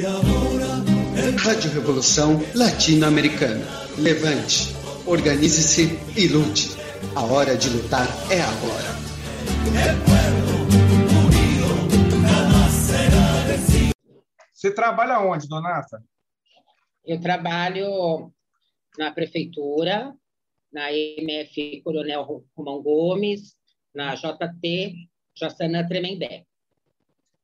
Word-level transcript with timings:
Rádio 0.00 1.72
Revolução 1.72 2.38
Latino-Americana. 2.54 3.66
Levante, 3.98 4.72
organize-se 5.04 5.98
e 6.16 6.28
lute. 6.28 6.68
A 7.16 7.24
hora 7.24 7.56
de 7.56 7.68
lutar 7.68 8.06
é 8.30 8.40
agora. 8.40 8.94
Você 14.52 14.72
trabalha 14.72 15.18
onde, 15.18 15.48
Donata? 15.48 16.00
Eu 17.04 17.20
trabalho 17.20 18.32
na 18.96 19.10
prefeitura, 19.10 20.14
na 20.72 20.92
MF 20.92 21.82
Coronel 21.82 22.44
Romão 22.56 22.80
Gomes, 22.80 23.56
na 23.92 24.14
JT 24.14 24.94
Jaçanã 25.34 25.84
Tremembé. 25.88 26.44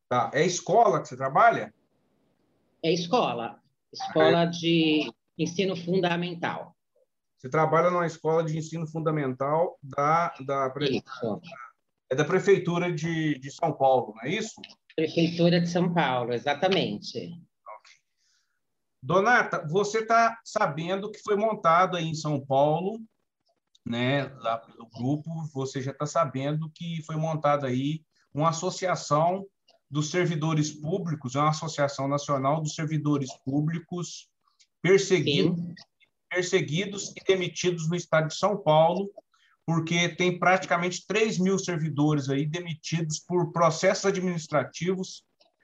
Tá. 0.08 0.30
É 0.32 0.46
escola 0.46 1.02
que 1.02 1.08
você 1.08 1.16
trabalha? 1.16 1.74
É 2.84 2.92
escola. 2.92 3.58
Escola 3.90 4.42
é. 4.42 4.46
de 4.46 5.10
ensino 5.38 5.74
fundamental. 5.74 6.76
Você 7.38 7.48
trabalha 7.48 7.90
numa 7.90 8.06
escola 8.06 8.44
de 8.44 8.58
ensino 8.58 8.86
fundamental 8.86 9.78
da, 9.82 10.34
da, 10.46 10.74
é 12.10 12.14
da 12.14 12.24
Prefeitura 12.26 12.92
de, 12.92 13.38
de 13.38 13.50
São 13.50 13.72
Paulo, 13.72 14.12
não 14.14 14.22
é 14.24 14.34
isso? 14.34 14.60
Prefeitura 14.94 15.62
de 15.62 15.66
São 15.66 15.94
Paulo, 15.94 16.34
exatamente. 16.34 17.40
Donata, 19.02 19.66
você 19.66 20.00
está 20.00 20.38
sabendo 20.44 21.10
que 21.10 21.22
foi 21.22 21.36
montado 21.36 21.96
aí 21.96 22.06
em 22.06 22.14
São 22.14 22.38
Paulo, 22.44 23.00
né, 23.84 24.24
lá 24.40 24.58
pelo 24.58 24.86
grupo, 24.90 25.30
você 25.54 25.80
já 25.80 25.90
está 25.90 26.04
sabendo 26.04 26.70
que 26.74 27.02
foi 27.06 27.16
montada 27.16 27.66
aí 27.66 28.04
uma 28.32 28.50
associação 28.50 29.46
dos 29.94 30.10
servidores 30.10 30.72
públicos, 30.72 31.36
uma 31.36 31.50
associação 31.50 32.08
nacional 32.08 32.60
dos 32.60 32.74
servidores 32.74 33.30
públicos 33.44 34.28
perseguidos, 34.82 35.56
perseguidos 36.28 37.12
e 37.16 37.24
demitidos 37.24 37.88
no 37.88 37.94
estado 37.94 38.26
de 38.26 38.34
São 38.34 38.56
Paulo, 38.56 39.08
porque 39.64 40.08
tem 40.08 40.36
praticamente 40.36 41.06
3 41.06 41.38
mil 41.38 41.60
servidores 41.60 42.28
aí 42.28 42.44
demitidos 42.44 43.20
por 43.20 43.52
processos 43.52 44.06
administrativos 44.06 45.22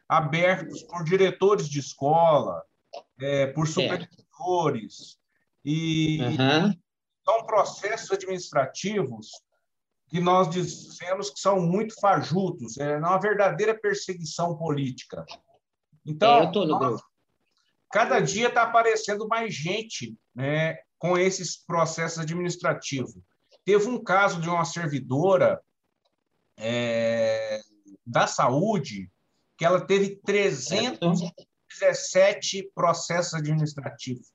abertos 0.09 0.85
por 0.85 1.03
diretores 1.03 1.69
de 1.69 1.81
escola, 1.81 2.63
é, 3.21 3.49
por 3.49 3.67
supervisores, 3.67 5.19
e 5.65 6.21
uhum. 6.23 6.73
são 7.25 7.47
processos 7.47 8.13
administrativos 8.13 9.33
que 10.11 10.21
nós 10.21 10.51
dizemos 10.51 11.31
que 11.31 11.39
são 11.39 11.61
muito 11.61 11.95
fajutos, 12.01 12.77
é 12.79 12.97
uma 12.99 13.19
verdadeira 13.19 13.79
perseguição 13.79 14.57
política. 14.57 15.25
Então, 16.05 16.43
é, 16.43 16.51
nós, 16.67 17.01
cada 17.93 18.19
dia 18.19 18.49
está 18.49 18.65
aparecendo 18.65 19.29
mais 19.29 19.55
gente 19.55 20.19
né, 20.35 20.79
com 20.99 21.17
esses 21.17 21.57
processos 21.57 22.19
administrativos. 22.19 23.15
Teve 23.65 23.87
um 23.87 24.03
caso 24.03 24.41
de 24.41 24.49
uma 24.49 24.65
servidora 24.65 25.63
é, 26.57 27.61
da 28.05 28.27
saúde 28.27 29.09
que 29.57 29.65
ela 29.65 29.81
teve 29.81 30.17
317 30.27 32.69
processos 32.75 33.35
administrativos. 33.35 34.27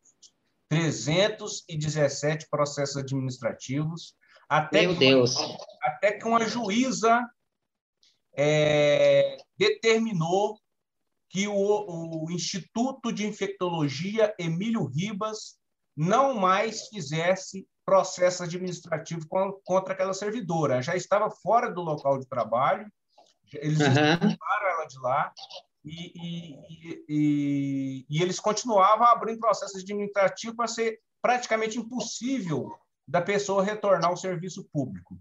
317 0.70 2.48
processos 2.50 2.96
administrativos 2.96 4.16
até 4.50 4.82
Meu 4.82 4.94
que, 4.94 5.00
Deus. 5.00 5.36
Até 5.82 6.14
que 6.14 6.28
uma 6.28 6.46
juíza 6.48 7.28
é, 8.36 9.38
determinou 9.58 10.60
que 11.30 11.48
o, 11.48 12.26
o, 12.26 12.32
Instituto 12.32 13.12
de 13.12 13.26
Infectologia 13.26 14.34
Emílio 14.40 14.86
Ribas 14.86 15.58
não 15.96 16.34
mais 16.34 16.88
fizesse 16.88 17.68
processo 17.86 18.44
administrativo 18.44 19.28
contra 19.64 19.94
aquela 19.94 20.14
servidora. 20.14 20.82
Já 20.82 20.96
estava 20.96 21.30
fora 21.30 21.72
do 21.72 21.82
local 21.82 22.20
de 22.20 22.28
trabalho, 22.28 22.92
eles 23.54 23.80
uhum. 23.80 23.88
expulsaram 23.88 24.68
ela 24.68 24.86
de 24.86 25.00
lá 25.00 25.34
e, 25.84 26.12
e, 26.16 27.06
e, 27.08 28.06
e, 28.10 28.22
eles 28.22 28.40
continuavam 28.40 29.06
abrindo 29.06 29.40
processo 29.40 29.78
administrativo 29.78 30.56
para 30.56 30.68
ser 30.68 31.00
praticamente 31.22 31.78
impossível 31.78 32.76
da 33.08 33.22
pessoa 33.22 33.64
retornar 33.64 34.10
ao 34.10 34.18
serviço 34.18 34.68
público. 34.72 35.18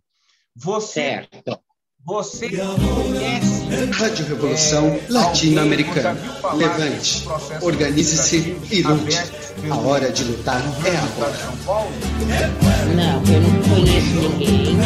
Você, 0.57 0.93
certo. 0.93 1.61
você 2.05 2.49
conhece 2.49 3.65
Rádio 3.93 4.27
Revolução 4.27 4.87
é, 4.87 5.07
Latino-Americana. 5.11 6.21
Levante, 6.55 7.25
organize-se 7.63 8.57
e 8.73 8.83
lute. 8.83 9.17
A 9.71 9.77
hora 9.79 10.13
de 10.13 10.25
lutar 10.25 10.63
é 10.87 10.97
agora. 10.97 11.37
Não, 12.95 13.23
eu 13.33 13.41
não 13.41 13.63
conheço 13.69 14.39
ninguém. 14.39 14.77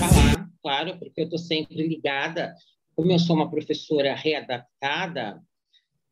Falar, 0.00 0.48
claro, 0.62 0.98
porque 0.98 1.20
eu 1.20 1.24
estou 1.24 1.38
sempre 1.38 1.86
ligada. 1.86 2.54
Como 2.94 3.10
eu 3.10 3.18
sou 3.18 3.36
uma 3.36 3.50
professora 3.50 4.14
readaptada, 4.14 5.40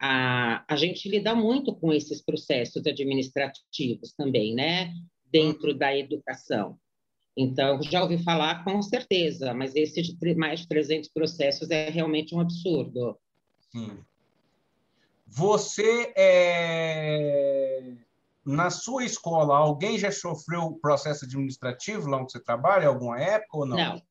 a, 0.00 0.64
a 0.66 0.76
gente 0.76 1.08
lida 1.08 1.34
muito 1.34 1.74
com 1.74 1.92
esses 1.92 2.22
processos 2.22 2.86
administrativos 2.86 4.12
também, 4.16 4.54
né? 4.54 4.92
Dentro 5.30 5.74
da 5.74 5.96
educação. 5.96 6.78
Então, 7.36 7.82
já 7.82 8.02
ouvi 8.02 8.22
falar 8.22 8.64
com 8.64 8.82
certeza, 8.82 9.54
mas 9.54 9.74
esse 9.74 10.02
de 10.02 10.34
mais 10.34 10.60
de 10.60 10.68
300 10.68 11.08
processos 11.08 11.70
é 11.70 11.88
realmente 11.88 12.34
um 12.34 12.40
absurdo. 12.40 13.18
Sim. 13.72 14.04
Você, 15.26 16.12
é... 16.16 17.94
na 18.44 18.68
sua 18.68 19.04
escola, 19.04 19.56
alguém 19.56 19.96
já 19.96 20.10
sofreu 20.10 20.78
processo 20.82 21.24
administrativo 21.24 22.08
lá 22.08 22.20
onde 22.20 22.32
você 22.32 22.42
trabalha, 22.42 22.88
alguma 22.88 23.20
época 23.20 23.58
ou 23.58 23.66
não? 23.66 23.76
Não. 23.76 24.02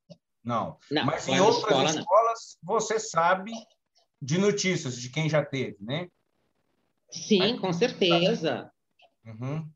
Não. 0.41 0.78
não 0.90 1.06
mas 1.06 1.28
em 1.28 1.40
outras 1.40 1.66
escola, 1.66 1.90
escolas, 1.90 2.57
não. 2.63 2.74
você 2.74 3.00
sabe 3.00 3.51
de 4.22 4.38
notícias 4.38 4.97
de 4.97 5.09
quem 5.09 5.30
já 5.30 5.44
teve, 5.44 5.78
né? 5.81 6.09
Sim, 7.12 7.57
com 7.59 7.74
certeza. 7.74 8.72
Uhum. 9.25 9.68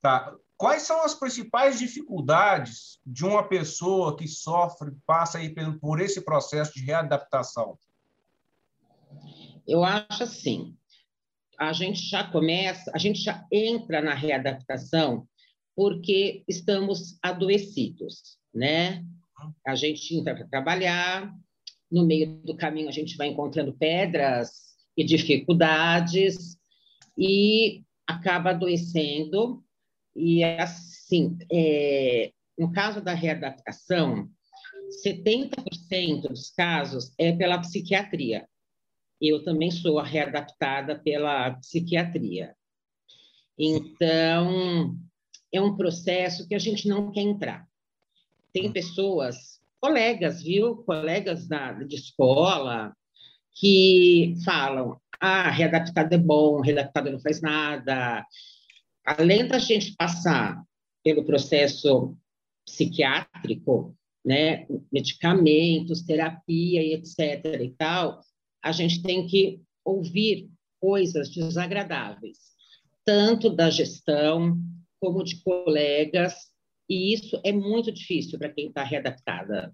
Tá. 0.00 0.34
Quais 0.56 0.82
são 0.82 1.04
as 1.04 1.14
principais 1.14 1.78
dificuldades 1.78 2.98
de 3.04 3.24
uma 3.24 3.46
pessoa 3.46 4.16
que 4.16 4.26
sofre, 4.26 4.90
passa 5.06 5.38
aí 5.38 5.54
por 5.80 6.00
esse 6.00 6.22
processo 6.22 6.72
de 6.74 6.84
readaptação? 6.84 7.78
Eu 9.68 9.84
acho 9.84 10.22
assim, 10.22 10.74
a 11.58 11.72
gente 11.72 12.00
já 12.00 12.24
começa, 12.24 12.90
a 12.94 12.98
gente 12.98 13.20
já 13.20 13.44
entra 13.52 14.00
na 14.00 14.14
readaptação 14.14 15.28
porque 15.74 16.42
estamos 16.48 17.18
adoecidos, 17.22 18.38
né? 18.54 19.04
A 19.66 19.74
gente 19.74 20.16
entra 20.16 20.34
para 20.34 20.48
trabalhar, 20.48 21.30
no 21.90 22.06
meio 22.06 22.40
do 22.42 22.56
caminho 22.56 22.88
a 22.88 22.92
gente 22.92 23.16
vai 23.16 23.28
encontrando 23.28 23.74
pedras 23.74 24.76
e 24.96 25.04
dificuldades 25.04 26.56
e 27.18 27.84
acaba 28.06 28.50
adoecendo 28.50 29.62
e, 30.16 30.42
assim, 30.42 31.36
é, 31.52 32.32
no 32.58 32.72
caso 32.72 33.00
da 33.00 33.12
readaptação, 33.12 34.28
70% 35.04 36.28
dos 36.28 36.50
casos 36.50 37.12
é 37.18 37.32
pela 37.32 37.58
psiquiatria. 37.58 38.48
Eu 39.20 39.44
também 39.44 39.70
sou 39.70 40.00
readaptada 40.00 40.98
pela 40.98 41.52
psiquiatria. 41.52 42.54
Então, 43.58 44.96
é 45.52 45.60
um 45.60 45.76
processo 45.76 46.46
que 46.46 46.54
a 46.54 46.58
gente 46.58 46.88
não 46.88 47.10
quer 47.10 47.22
entrar. 47.22 47.66
Tem 48.52 48.72
pessoas, 48.72 49.60
colegas, 49.80 50.42
viu? 50.42 50.76
Colegas 50.76 51.46
da, 51.46 51.72
de 51.72 51.96
escola, 51.96 52.94
que 53.54 54.34
falam: 54.44 55.00
ah, 55.20 55.50
readaptado 55.50 56.14
é 56.14 56.18
bom, 56.18 56.60
readaptado 56.60 57.10
não 57.10 57.20
faz 57.20 57.40
nada, 57.40 58.24
além 59.06 59.46
da 59.46 59.58
gente 59.58 59.94
passar 59.96 60.60
pelo 61.04 61.24
processo 61.24 62.16
psiquiátrico, 62.66 63.96
né, 64.24 64.66
medicamentos, 64.92 66.02
terapia 66.02 66.82
e 66.82 66.94
etc 66.94 67.44
e 67.62 67.70
tal, 67.78 68.20
a 68.60 68.72
gente 68.72 69.00
tem 69.00 69.24
que 69.28 69.62
ouvir 69.84 70.50
coisas 70.80 71.30
desagradáveis, 71.30 72.38
tanto 73.04 73.48
da 73.48 73.70
gestão 73.70 74.58
como 75.00 75.22
de 75.22 75.40
colegas, 75.42 76.50
e 76.88 77.14
isso 77.14 77.40
é 77.44 77.52
muito 77.52 77.92
difícil 77.92 78.36
para 78.36 78.52
quem 78.52 78.68
está 78.68 78.82
readaptada. 78.82 79.72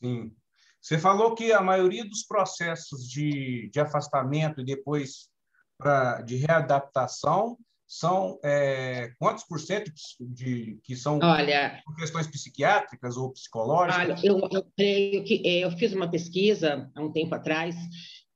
Sim. 0.00 0.32
Você 0.80 0.98
falou 0.98 1.34
que 1.34 1.52
a 1.52 1.60
maioria 1.60 2.04
dos 2.04 2.22
processos 2.22 3.08
de, 3.10 3.68
de 3.72 3.80
afastamento 3.80 4.60
e 4.60 4.64
depois 4.64 5.28
pra, 5.76 6.22
de 6.22 6.36
readaptação 6.36 7.58
são 7.86 8.38
é, 8.42 9.12
quantos 9.18 9.44
por 9.44 9.60
cento 9.60 9.92
de 10.20 10.78
que 10.82 10.96
são 10.96 11.20
olha, 11.22 11.80
questões 11.96 12.26
psiquiátricas 12.26 13.16
ou 13.16 13.32
psicológicas? 13.32 14.18
Olha, 14.18 14.26
eu, 14.26 14.40
eu 14.50 14.64
creio 14.76 15.24
que 15.24 15.42
é, 15.46 15.64
eu 15.64 15.70
fiz 15.72 15.92
uma 15.92 16.10
pesquisa 16.10 16.90
há 16.94 17.02
um 17.02 17.12
tempo 17.12 17.34
atrás 17.34 17.76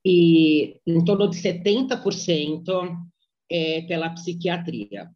e 0.04 0.80
em 0.86 1.04
torno 1.04 1.28
de 1.28 1.36
70% 1.36 2.96
é 3.50 3.82
pela 3.82 4.10
psiquiatria. 4.10 5.10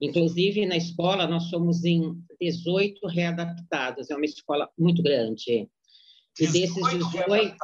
Inclusive, 0.00 0.66
na 0.66 0.76
escola, 0.76 1.26
nós 1.26 1.44
somos 1.44 1.84
em 1.84 2.02
18 2.40 3.06
readaptados, 3.06 4.10
é 4.10 4.16
uma 4.16 4.24
escola 4.24 4.68
muito 4.76 5.02
grande. 5.02 5.68
E 6.40 6.46
desses 6.48 6.74
18, 6.74 7.10
18, 7.10 7.56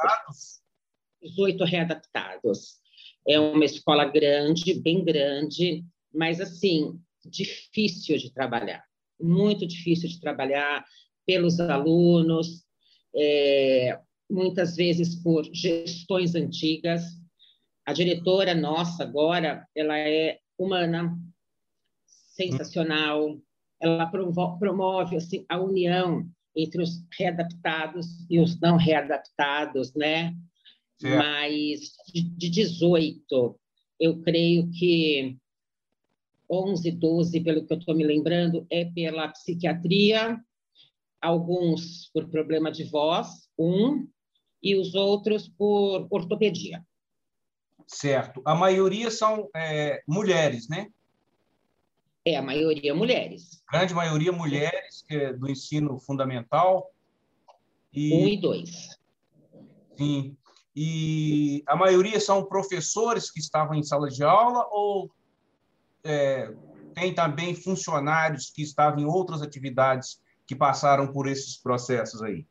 18 1.21 1.63
readaptados. 1.65 2.80
É 3.27 3.39
uma 3.39 3.65
escola 3.65 4.05
grande, 4.05 4.73
bem 4.73 5.03
grande, 5.03 5.83
mas, 6.13 6.41
assim, 6.41 6.99
difícil 7.25 8.17
de 8.17 8.33
trabalhar. 8.33 8.83
Muito 9.19 9.67
difícil 9.67 10.09
de 10.09 10.19
trabalhar 10.19 10.83
pelos 11.25 11.59
alunos, 11.59 12.65
é, 13.15 13.99
muitas 14.29 14.75
vezes 14.75 15.15
por 15.21 15.43
gestões 15.53 16.35
antigas. 16.35 17.03
A 17.85 17.93
diretora 17.93 18.55
nossa 18.55 19.03
agora, 19.03 19.67
ela 19.75 19.97
é 19.97 20.39
humana, 20.57 21.17
sensacional. 22.05 23.39
Ela 23.79 24.05
promove 24.07 25.17
assim 25.17 25.45
a 25.49 25.59
união 25.59 26.27
entre 26.55 26.81
os 26.81 27.03
readaptados 27.17 28.07
e 28.29 28.39
os 28.39 28.59
não 28.59 28.77
readaptados, 28.77 29.93
né? 29.93 30.35
Certo. 31.01 31.17
Mas 31.17 31.95
de 32.13 32.47
18, 32.47 33.59
eu 33.99 34.21
creio 34.21 34.69
que 34.69 35.35
11, 36.47 36.91
12, 36.91 37.41
pelo 37.41 37.65
que 37.65 37.73
eu 37.73 37.79
estou 37.79 37.95
me 37.95 38.03
lembrando, 38.03 38.67
é 38.69 38.85
pela 38.85 39.29
psiquiatria, 39.29 40.39
alguns 41.19 42.11
por 42.13 42.29
problema 42.29 42.71
de 42.71 42.83
voz, 42.83 43.49
um, 43.57 44.07
e 44.61 44.75
os 44.75 44.93
outros 44.93 45.47
por 45.47 46.07
ortopedia. 46.11 46.85
Certo. 47.87 48.41
A 48.45 48.53
maioria 48.53 49.09
são 49.09 49.49
é, 49.55 50.03
mulheres, 50.07 50.69
né? 50.69 50.87
É, 52.23 52.37
a 52.37 52.43
maioria 52.43 52.93
mulheres. 52.93 53.63
Grande 53.71 53.95
maioria 53.95 54.31
mulheres 54.31 55.03
é 55.09 55.33
do 55.33 55.49
ensino 55.49 55.99
fundamental. 55.99 56.91
E... 57.91 58.13
Um 58.13 58.27
e 58.27 58.37
dois. 58.37 58.99
Sim. 59.97 60.37
E 60.75 61.63
a 61.67 61.75
maioria 61.75 62.19
são 62.19 62.45
professores 62.45 63.29
que 63.29 63.39
estavam 63.39 63.75
em 63.75 63.83
sala 63.83 64.09
de 64.09 64.23
aula 64.23 64.65
ou 64.71 65.11
é, 66.03 66.53
tem 66.93 67.13
também 67.13 67.53
funcionários 67.53 68.49
que 68.49 68.61
estavam 68.61 68.99
em 68.99 69.05
outras 69.05 69.41
atividades 69.41 70.19
que 70.47 70.55
passaram 70.55 71.11
por 71.11 71.27
esses 71.27 71.57
processos 71.57 72.21
aí? 72.21 72.45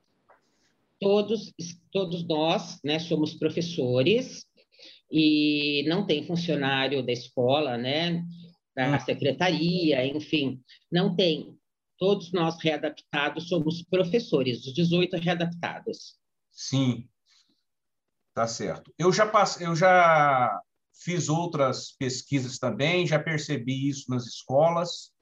Todos, 1.00 1.52
todos 1.90 2.26
nós 2.26 2.78
né, 2.84 2.98
somos 2.98 3.34
professores 3.34 4.44
e 5.10 5.84
não 5.88 6.06
tem 6.06 6.26
funcionário 6.26 7.04
da 7.04 7.12
escola, 7.12 7.78
né? 7.78 8.22
da 8.74 8.96
hum. 8.96 9.00
secretaria, 9.00 10.06
enfim, 10.06 10.60
não 10.90 11.14
tem. 11.14 11.56
Todos 11.98 12.32
nós 12.32 12.56
readaptados 12.62 13.48
somos 13.48 13.82
professores, 13.82 14.66
os 14.66 14.72
18 14.72 15.16
readaptados. 15.18 16.18
Sim, 16.50 17.06
tá 18.34 18.46
certo. 18.46 18.92
Eu 18.98 19.12
já 19.12 19.26
passei, 19.26 19.66
eu 19.66 19.74
já 19.74 20.60
fiz 21.02 21.28
outras 21.28 21.92
pesquisas 21.92 22.58
também, 22.58 23.06
já 23.06 23.18
percebi 23.18 23.88
isso 23.88 24.10
nas 24.10 24.24
escolas. 24.24 25.12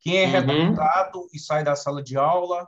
Quem 0.00 0.18
é 0.18 0.40
uhum. 0.40 1.28
e 1.32 1.38
sai 1.38 1.64
da 1.64 1.74
sala 1.74 2.02
de 2.02 2.16
aula 2.16 2.66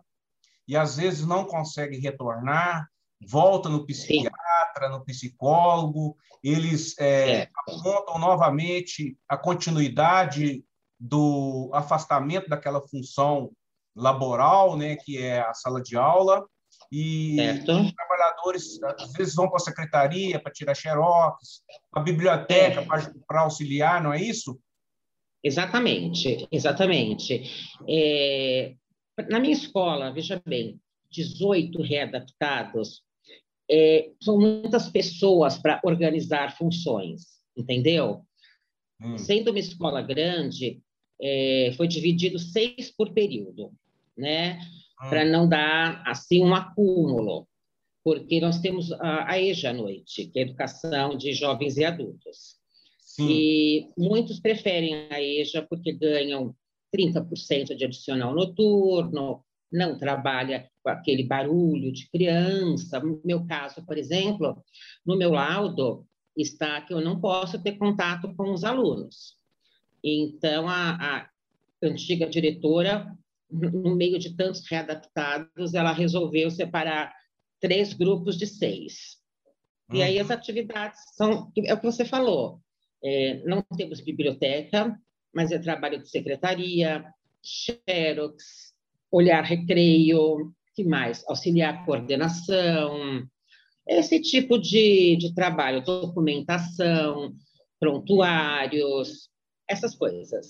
e 0.67 0.76
às 0.76 0.97
vezes 0.97 1.26
não 1.26 1.44
consegue 1.44 1.99
retornar, 1.99 2.88
volta 3.20 3.69
no 3.69 3.85
psiquiatra, 3.87 4.87
Sim. 4.87 4.91
no 4.91 5.05
psicólogo, 5.05 6.17
eles 6.43 6.97
é, 6.99 7.49
apontam 7.67 8.19
novamente 8.19 9.17
a 9.29 9.37
continuidade 9.37 10.64
do 10.99 11.70
afastamento 11.73 12.49
daquela 12.49 12.81
função 12.81 13.50
laboral, 13.97 14.76
né, 14.76 14.97
que 14.97 15.19
é 15.19 15.41
a 15.41 15.52
sala 15.55 15.82
de 15.82 15.97
aula, 15.97 16.47
e 16.91 17.37
certo. 17.37 17.73
Trabalhadores 18.40 18.82
às 18.82 19.12
vezes 19.12 19.34
vão 19.34 19.48
para 19.48 19.56
a 19.56 19.60
secretaria 19.60 20.40
para 20.40 20.52
tirar 20.52 20.75
xerox, 20.75 21.62
a 21.92 22.00
biblioteca 22.00 22.81
é. 22.81 22.87
para 23.26 23.40
auxiliar, 23.42 24.02
não 24.02 24.12
é 24.12 24.20
isso? 24.20 24.58
Exatamente, 25.42 26.46
exatamente. 26.50 27.42
É, 27.88 28.75
na 29.28 29.40
minha 29.40 29.54
escola, 29.54 30.12
veja 30.12 30.40
bem, 30.44 30.78
18 31.10 31.81
readaptados, 31.82 33.02
é, 33.70 34.10
são 34.20 34.38
muitas 34.38 34.88
pessoas 34.88 35.56
para 35.58 35.81
organizar 35.84 36.56
funções, 36.56 37.22
entendeu? 37.56 38.22
Hum. 39.00 39.16
Sendo 39.16 39.50
uma 39.50 39.58
escola 39.58 40.02
grande, 40.02 40.82
é, 41.20 41.72
foi 41.76 41.88
dividido 41.88 42.38
seis 42.38 42.90
por 42.94 43.12
período, 43.12 43.72
né? 44.16 44.60
Hum. 45.02 45.08
Para 45.08 45.25
não 45.25 45.48
dar 45.48 46.02
assim 46.06 46.44
um 46.44 46.54
acúmulo, 46.54 47.48
porque 48.02 48.41
nós 48.41 48.61
temos 48.61 48.93
a, 48.93 49.31
a 49.31 49.41
EJA 49.41 49.70
à 49.70 49.73
noite, 49.73 50.26
que 50.26 50.38
é 50.38 50.43
a 50.43 50.47
Educação 50.47 51.17
de 51.17 51.32
Jovens 51.32 51.76
e 51.76 51.85
Adultos. 51.85 52.56
Sim. 53.00 53.29
E 53.29 53.88
muitos 53.99 54.41
preferem 54.41 55.08
a 55.11 55.20
EJA 55.20 55.62
porque 55.69 55.93
ganham 55.93 56.55
30% 56.94 57.75
de 57.76 57.85
adicional 57.85 58.35
noturno, 58.35 59.44
não 59.70 59.97
trabalha 59.99 60.69
com 60.82 60.91
aquele 60.91 61.25
barulho 61.25 61.93
de 61.93 62.08
criança. 62.11 62.99
No 63.00 63.20
meu 63.25 63.47
caso, 63.47 63.85
por 63.85 63.97
exemplo, 63.97 64.62
no 65.05 65.17
meu 65.17 65.31
laudo 65.32 66.06
está 66.37 66.81
que 66.81 66.94
eu 66.94 67.00
não 67.00 67.20
posso 67.20 67.62
ter 67.62 67.73
contato 67.73 68.35
com 68.35 68.52
os 68.52 68.64
alunos. 68.64 69.37
Então, 70.02 70.69
a, 70.69 70.93
a 70.94 71.31
antiga 71.82 72.26
diretora, 72.29 73.14
no 73.50 73.94
meio 73.94 74.19
de 74.19 74.37
tantos 74.37 74.67
readaptados, 74.69 75.75
ela 75.75 75.93
resolveu 75.93 76.50
separar 76.50 77.12
três 77.60 77.92
grupos 77.92 78.36
de 78.36 78.46
seis. 78.46 79.18
Uhum. 79.90 79.96
E 79.96 80.02
aí 80.02 80.18
as 80.18 80.28
uhum. 80.28 80.34
atividades 80.34 81.00
são, 81.14 81.52
é 81.64 81.74
o 81.74 81.78
que 81.78 81.86
você 81.86 82.04
falou, 82.04 82.60
é, 83.02 83.42
não 83.44 83.62
temos 83.76 84.00
biblioteca, 84.00 84.98
mas 85.32 85.52
é 85.52 85.58
trabalho 85.58 86.02
de 86.02 86.08
secretaria, 86.08 87.04
xerox, 87.42 88.74
olhar 89.10 89.42
recreio, 89.42 90.52
que 90.74 90.84
mais? 90.84 91.24
Auxiliar 91.28 91.84
coordenação, 91.84 93.26
esse 93.86 94.20
tipo 94.20 94.58
de, 94.58 95.16
de 95.16 95.34
trabalho, 95.34 95.82
documentação, 95.82 97.34
prontuários, 97.78 99.30
essas 99.68 99.94
coisas. 99.94 100.46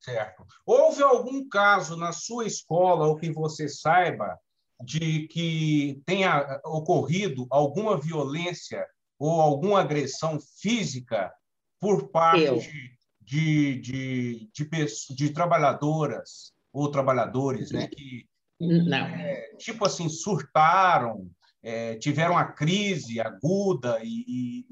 Certo. 0.00 0.44
Houve 0.66 1.02
algum 1.02 1.48
caso 1.48 1.96
na 1.96 2.12
sua 2.12 2.46
escola, 2.46 3.06
ou 3.06 3.16
que 3.16 3.32
você 3.32 3.68
saiba, 3.68 4.38
de 4.84 5.26
que 5.28 6.02
tenha 6.04 6.60
ocorrido 6.64 7.46
alguma 7.50 8.00
violência 8.00 8.86
ou 9.18 9.40
alguma 9.40 9.80
agressão 9.80 10.38
física 10.60 11.32
por 11.80 12.08
parte 12.08 12.96
de, 13.20 13.80
de, 13.80 14.50
de, 14.52 15.14
de, 15.14 15.30
trabalhadoras 15.30 16.52
ou 16.72 16.90
trabalhadores, 16.90 17.70
né, 17.70 17.86
que 17.88 18.26
não. 18.60 18.96
É, 18.96 19.56
tipo 19.58 19.84
assim 19.84 20.08
surtaram, 20.08 21.30
é, 21.62 21.96
tiveram 21.96 22.32
uma 22.32 22.52
crise 22.52 23.20
aguda 23.20 24.00
e, 24.02 24.64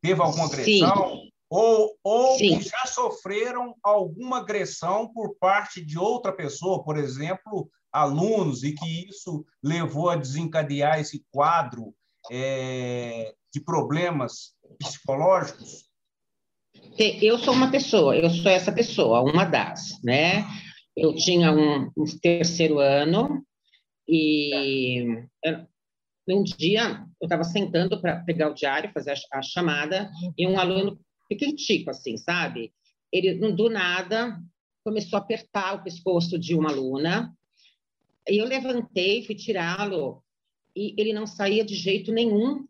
teve 0.00 0.20
alguma 0.20 0.46
agressão 0.46 1.22
ou 1.48 1.96
ou 2.02 2.38
já 2.60 2.84
sofreram 2.86 3.74
alguma 3.82 4.38
agressão 4.38 5.12
por 5.12 5.36
parte 5.36 5.84
de 5.84 5.98
outra 5.98 6.32
pessoa, 6.32 6.82
por 6.82 6.98
exemplo, 6.98 7.70
alunos 7.94 8.64
e 8.64 8.74
que 8.74 9.08
isso 9.08 9.44
levou 9.62 10.10
a 10.10 10.16
desencadear 10.16 10.98
esse 10.98 11.24
quadro 11.30 11.94
é, 12.30 13.32
de 13.52 13.60
problemas 13.60 14.52
psicológicos? 14.78 15.88
Eu 16.98 17.38
sou 17.38 17.54
uma 17.54 17.70
pessoa, 17.70 18.16
eu 18.16 18.28
sou 18.28 18.50
essa 18.50 18.72
pessoa, 18.72 19.22
uma 19.22 19.44
das, 19.44 20.02
né? 20.02 20.44
eu 20.96 21.14
tinha 21.14 21.52
um, 21.52 21.90
um 21.96 22.04
terceiro 22.20 22.78
ano 22.78 23.44
e 24.08 25.26
um 26.28 26.42
dia 26.42 27.04
eu 27.20 27.26
estava 27.26 27.44
sentando 27.44 28.00
para 28.00 28.20
pegar 28.20 28.50
o 28.50 28.54
diário, 28.54 28.92
fazer 28.92 29.12
a, 29.12 29.38
a, 29.38 29.42
chamada, 29.42 30.10
e 30.38 30.46
um 30.46 30.58
aluno 30.58 30.98
pequenininho, 31.28 31.90
assim, 31.90 32.16
sabe? 32.16 32.72
Ele, 33.12 33.34
do 33.52 33.68
nada, 33.68 34.38
começou 34.84 35.18
a 35.18 35.22
apertar 35.22 35.74
o 35.74 35.82
pescoço 35.82 36.38
de 36.38 36.54
uma 36.54 36.70
aluna, 36.70 37.32
eu 38.26 38.46
levantei, 38.46 39.24
fui 39.24 39.34
tirá-lo, 39.34 40.22
e 40.76 40.94
ele 40.98 41.12
não 41.12 41.26
saía 41.26 41.64
de 41.64 41.74
jeito 41.74 42.12
nenhum. 42.12 42.66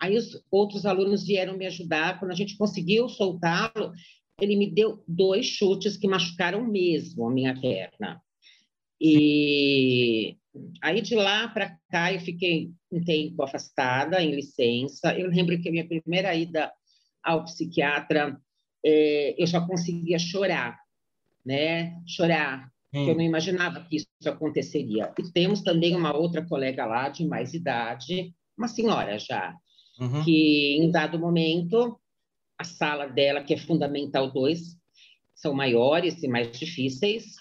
Aí 0.00 0.16
os 0.16 0.42
outros 0.50 0.86
alunos 0.86 1.24
vieram 1.24 1.56
me 1.56 1.66
ajudar, 1.66 2.18
quando 2.18 2.32
a 2.32 2.34
gente 2.34 2.56
conseguiu 2.56 3.08
soltá-lo, 3.08 3.92
ele 4.40 4.56
me 4.56 4.70
deu 4.70 5.02
dois 5.06 5.46
chutes 5.46 5.96
que 5.96 6.08
machucaram 6.08 6.66
mesmo 6.66 7.26
a 7.26 7.32
minha 7.32 7.58
perna. 7.60 8.20
E 9.00 10.36
Aí 10.80 11.00
de 11.00 11.14
lá 11.14 11.48
para 11.48 11.76
cá 11.90 12.12
eu 12.12 12.20
fiquei 12.20 12.70
um 12.90 13.02
tempo 13.02 13.42
afastada, 13.42 14.22
em 14.22 14.34
licença. 14.34 15.18
Eu 15.18 15.28
lembro 15.28 15.60
que 15.60 15.68
a 15.68 15.72
minha 15.72 15.86
primeira 15.86 16.34
ida 16.34 16.72
ao 17.22 17.44
psiquiatra, 17.44 18.38
é, 18.84 19.34
eu 19.42 19.46
já 19.46 19.60
conseguia 19.60 20.18
chorar, 20.18 20.78
né? 21.44 22.00
Chorar, 22.06 22.70
hum. 22.94 23.08
eu 23.08 23.14
não 23.14 23.22
imaginava 23.22 23.84
que 23.84 23.96
isso 23.96 24.08
aconteceria. 24.26 25.12
E 25.18 25.32
temos 25.32 25.62
também 25.62 25.96
uma 25.96 26.16
outra 26.16 26.46
colega 26.46 26.86
lá 26.86 27.08
de 27.08 27.26
mais 27.26 27.52
idade, 27.52 28.34
uma 28.56 28.68
senhora 28.68 29.18
já, 29.18 29.54
uhum. 30.00 30.24
que 30.24 30.76
em 30.80 30.90
dado 30.90 31.18
momento 31.18 31.98
a 32.58 32.64
sala 32.64 33.06
dela, 33.06 33.42
que 33.42 33.54
é 33.54 33.56
Fundamental 33.56 34.30
2, 34.30 34.60
são 35.34 35.52
maiores 35.52 36.22
e 36.22 36.28
mais 36.28 36.56
difíceis, 36.58 37.34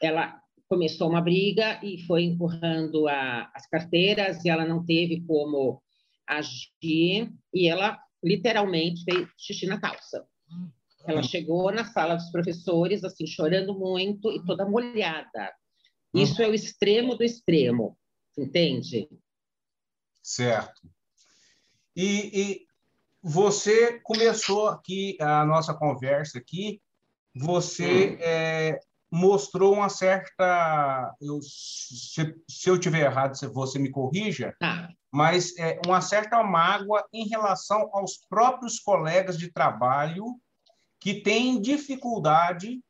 ela 0.00 0.38
começou 0.68 1.08
uma 1.08 1.20
briga 1.20 1.80
e 1.82 1.98
foi 2.02 2.24
empurrando 2.24 3.08
a, 3.08 3.50
as 3.54 3.66
carteiras 3.66 4.44
e 4.44 4.50
ela 4.50 4.66
não 4.66 4.84
teve 4.84 5.22
como 5.22 5.82
agir 6.26 7.32
e 7.54 7.66
ela 7.66 7.98
literalmente 8.22 9.02
fez 9.04 9.26
xixi 9.38 9.66
na 9.66 9.80
calça. 9.80 10.26
Ela 11.08 11.22
chegou 11.22 11.72
na 11.72 11.86
sala 11.86 12.16
dos 12.16 12.30
professores 12.30 13.02
assim 13.02 13.26
chorando 13.26 13.72
muito 13.78 14.30
e 14.30 14.44
toda 14.44 14.68
molhada. 14.68 15.52
Isso 16.12 16.42
é 16.42 16.48
o 16.48 16.54
extremo 16.54 17.14
do 17.14 17.24
extremo, 17.24 17.96
entende? 18.36 19.08
Certo. 20.22 20.82
E, 21.96 22.30
e 22.34 22.66
você 23.22 23.98
começou 24.00 24.68
aqui 24.68 25.16
a 25.18 25.44
nossa 25.46 25.72
conversa 25.72 26.38
aqui, 26.38 26.80
você 27.34 28.10
hum. 28.10 28.16
é, 28.20 28.80
mostrou 29.10 29.72
uma 29.72 29.88
certa. 29.88 31.14
Eu, 31.20 31.40
se, 31.40 32.36
se 32.48 32.68
eu 32.68 32.78
tiver 32.78 33.06
errado, 33.06 33.34
você 33.52 33.78
me 33.78 33.90
corrija, 33.90 34.54
ah. 34.62 34.88
mas 35.10 35.56
é, 35.56 35.80
uma 35.86 36.02
certa 36.02 36.42
mágoa 36.42 37.02
em 37.12 37.26
relação 37.28 37.88
aos 37.94 38.18
próprios 38.28 38.78
colegas 38.78 39.38
de 39.38 39.50
trabalho 39.50 40.38
que 41.00 41.14
têm 41.22 41.60
dificuldade 41.60 42.80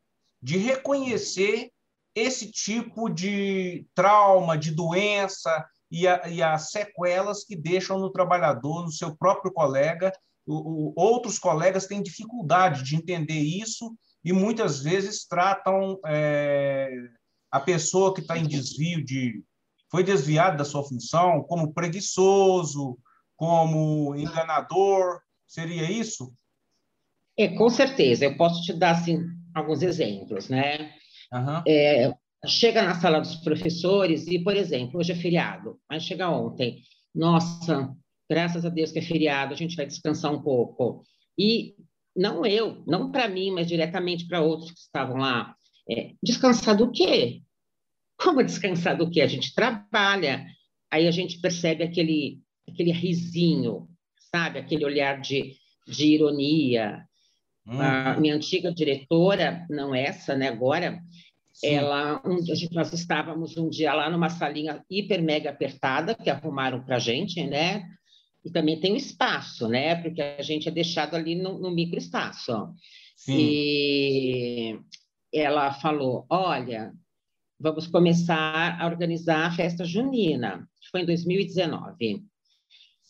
de 0.43 0.57
reconhecer 0.57 1.71
esse 2.15 2.51
tipo 2.51 3.09
de 3.09 3.87
trauma, 3.95 4.57
de 4.57 4.71
doença 4.71 5.65
e, 5.91 6.07
a, 6.07 6.29
e 6.29 6.43
as 6.43 6.71
sequelas 6.71 7.45
que 7.45 7.57
deixam 7.57 7.99
no 7.99 8.11
trabalhador, 8.11 8.83
no 8.83 8.93
seu 8.93 9.17
próprio 9.17 9.53
colega. 9.53 10.13
O, 10.47 10.55
o, 10.55 10.93
outros 10.97 11.39
colegas 11.39 11.87
têm 11.87 12.03
dificuldade 12.03 12.83
de 12.83 12.97
entender 12.97 13.39
isso 13.39 13.95
e 14.25 14.33
muitas 14.33 14.81
vezes 14.81 15.27
tratam 15.27 15.99
é, 16.07 16.91
a 17.51 17.61
pessoa 17.61 18.15
que 18.15 18.21
está 18.21 18.37
em 18.37 18.47
desvio 18.47 19.05
de 19.05 19.43
foi 19.91 20.05
desviado 20.05 20.59
da 20.59 20.65
sua 20.65 20.85
função 20.85 21.43
como 21.45 21.73
preguiçoso, 21.73 22.99
como 23.37 24.15
enganador, 24.17 25.21
seria 25.47 25.91
isso? 25.91 26.33
É, 27.39 27.49
com 27.49 27.71
certeza. 27.71 28.25
Eu 28.25 28.37
posso 28.37 28.63
te 28.63 28.73
dar 28.73 28.91
assim 28.93 29.19
alguns 29.55 29.83
exemplos, 29.83 30.49
né? 30.49 30.93
Uhum. 31.33 31.63
É, 31.67 32.13
chega 32.47 32.83
na 32.83 32.95
sala 32.95 33.21
dos 33.21 33.37
professores 33.37 34.27
e, 34.27 34.39
por 34.39 34.57
exemplo, 34.57 34.99
hoje 34.99 35.13
é 35.13 35.15
feriado, 35.15 35.79
mas 35.89 36.03
chega 36.03 36.31
ontem, 36.31 36.83
nossa, 37.15 37.95
graças 38.29 38.65
a 38.65 38.69
Deus 38.69 38.93
que 38.93 38.99
é 38.99 39.03
feriado, 39.03 39.55
a 39.55 39.57
gente 39.57 39.77
vai 39.77 39.87
descansar 39.87 40.33
um 40.33 40.43
pouco. 40.43 41.03
E 41.39 41.75
não 42.17 42.45
eu, 42.45 42.83
não 42.87 43.11
para 43.11 43.29
mim, 43.29 43.53
mas 43.53 43.69
diretamente 43.69 44.27
para 44.27 44.41
outros 44.41 44.73
que 44.73 44.81
estavam 44.81 45.17
lá. 45.17 45.55
É, 45.89 46.13
descansar 46.23 46.77
do 46.77 46.91
quê? 46.91 47.43
Como 48.19 48.43
descansar 48.43 48.97
do 48.97 49.09
quê? 49.09 49.21
A 49.21 49.27
gente 49.27 49.55
trabalha, 49.55 50.45
aí 50.91 51.07
a 51.07 51.11
gente 51.11 51.41
percebe 51.41 51.85
aquele, 51.85 52.41
aquele 52.69 52.91
risinho, 52.91 53.89
sabe? 54.35 54.59
Aquele 54.59 54.85
olhar 54.85 55.21
de, 55.21 55.55
de 55.87 56.15
ironia. 56.15 57.08
Hum. 57.69 57.81
A 57.81 58.19
minha 58.19 58.35
antiga 58.35 58.73
diretora, 58.73 59.67
não 59.69 59.95
essa, 59.95 60.35
né? 60.35 60.49
Agora, 60.49 60.99
Sim. 61.53 61.75
ela, 61.75 62.23
um, 62.25 62.39
nós 62.73 62.93
estávamos 62.93 63.59
um 63.59 63.69
dia 63.69 63.93
lá 63.93 64.09
numa 64.09 64.31
salinha 64.31 64.83
hiper 64.91 65.23
mega 65.23 65.51
apertada 65.51 66.15
que 66.15 66.31
arrumaram 66.31 66.83
para 66.83 66.99
gente, 66.99 67.45
né? 67.45 67.85
E 68.43 68.51
também 68.51 68.81
tem 68.81 68.93
o 68.93 68.97
espaço, 68.97 69.69
né? 69.69 69.97
Porque 69.97 70.23
a 70.23 70.43
gente 70.43 70.67
é 70.67 70.73
deixado 70.73 71.15
ali 71.15 71.35
no, 71.35 71.59
no 71.59 71.71
microespaço. 71.71 72.73
Sim. 73.15 73.37
E 73.37 74.79
ela 75.35 75.73
falou: 75.75 76.25
olha, 76.31 76.93
vamos 77.61 77.87
começar 77.87 78.81
a 78.81 78.87
organizar 78.87 79.47
a 79.47 79.51
festa 79.51 79.85
junina, 79.85 80.67
que 80.81 80.89
foi 80.91 81.03
em 81.03 81.07
2019. 81.07 82.25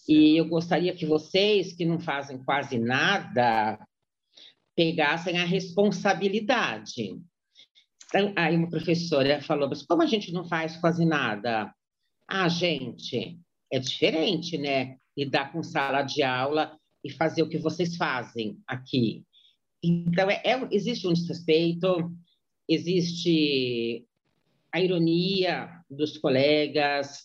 E 0.08 0.38
eu 0.38 0.48
gostaria 0.48 0.94
que 0.94 1.04
vocês, 1.04 1.74
que 1.74 1.84
não 1.84 2.00
fazem 2.00 2.42
quase 2.42 2.78
nada, 2.78 3.78
pegassem 4.78 5.36
a 5.36 5.44
responsabilidade. 5.44 7.20
Então, 8.06 8.32
aí 8.36 8.56
uma 8.56 8.70
professora 8.70 9.42
falou, 9.42 9.68
mas 9.68 9.82
como 9.82 10.02
a 10.02 10.06
gente 10.06 10.30
não 10.30 10.44
faz 10.44 10.76
quase 10.76 11.04
nada? 11.04 11.74
Ah, 12.28 12.48
gente, 12.48 13.40
é 13.72 13.80
diferente, 13.80 14.56
né? 14.56 14.96
lidar 15.16 15.50
com 15.50 15.64
sala 15.64 16.02
de 16.02 16.22
aula 16.22 16.78
e 17.02 17.10
fazer 17.10 17.42
o 17.42 17.48
que 17.48 17.58
vocês 17.58 17.96
fazem 17.96 18.56
aqui. 18.68 19.24
Então, 19.82 20.30
é, 20.30 20.40
é, 20.44 20.68
existe 20.70 21.08
um 21.08 21.12
desrespeito, 21.12 22.12
existe 22.68 24.06
a 24.72 24.80
ironia 24.80 25.68
dos 25.90 26.16
colegas. 26.18 27.24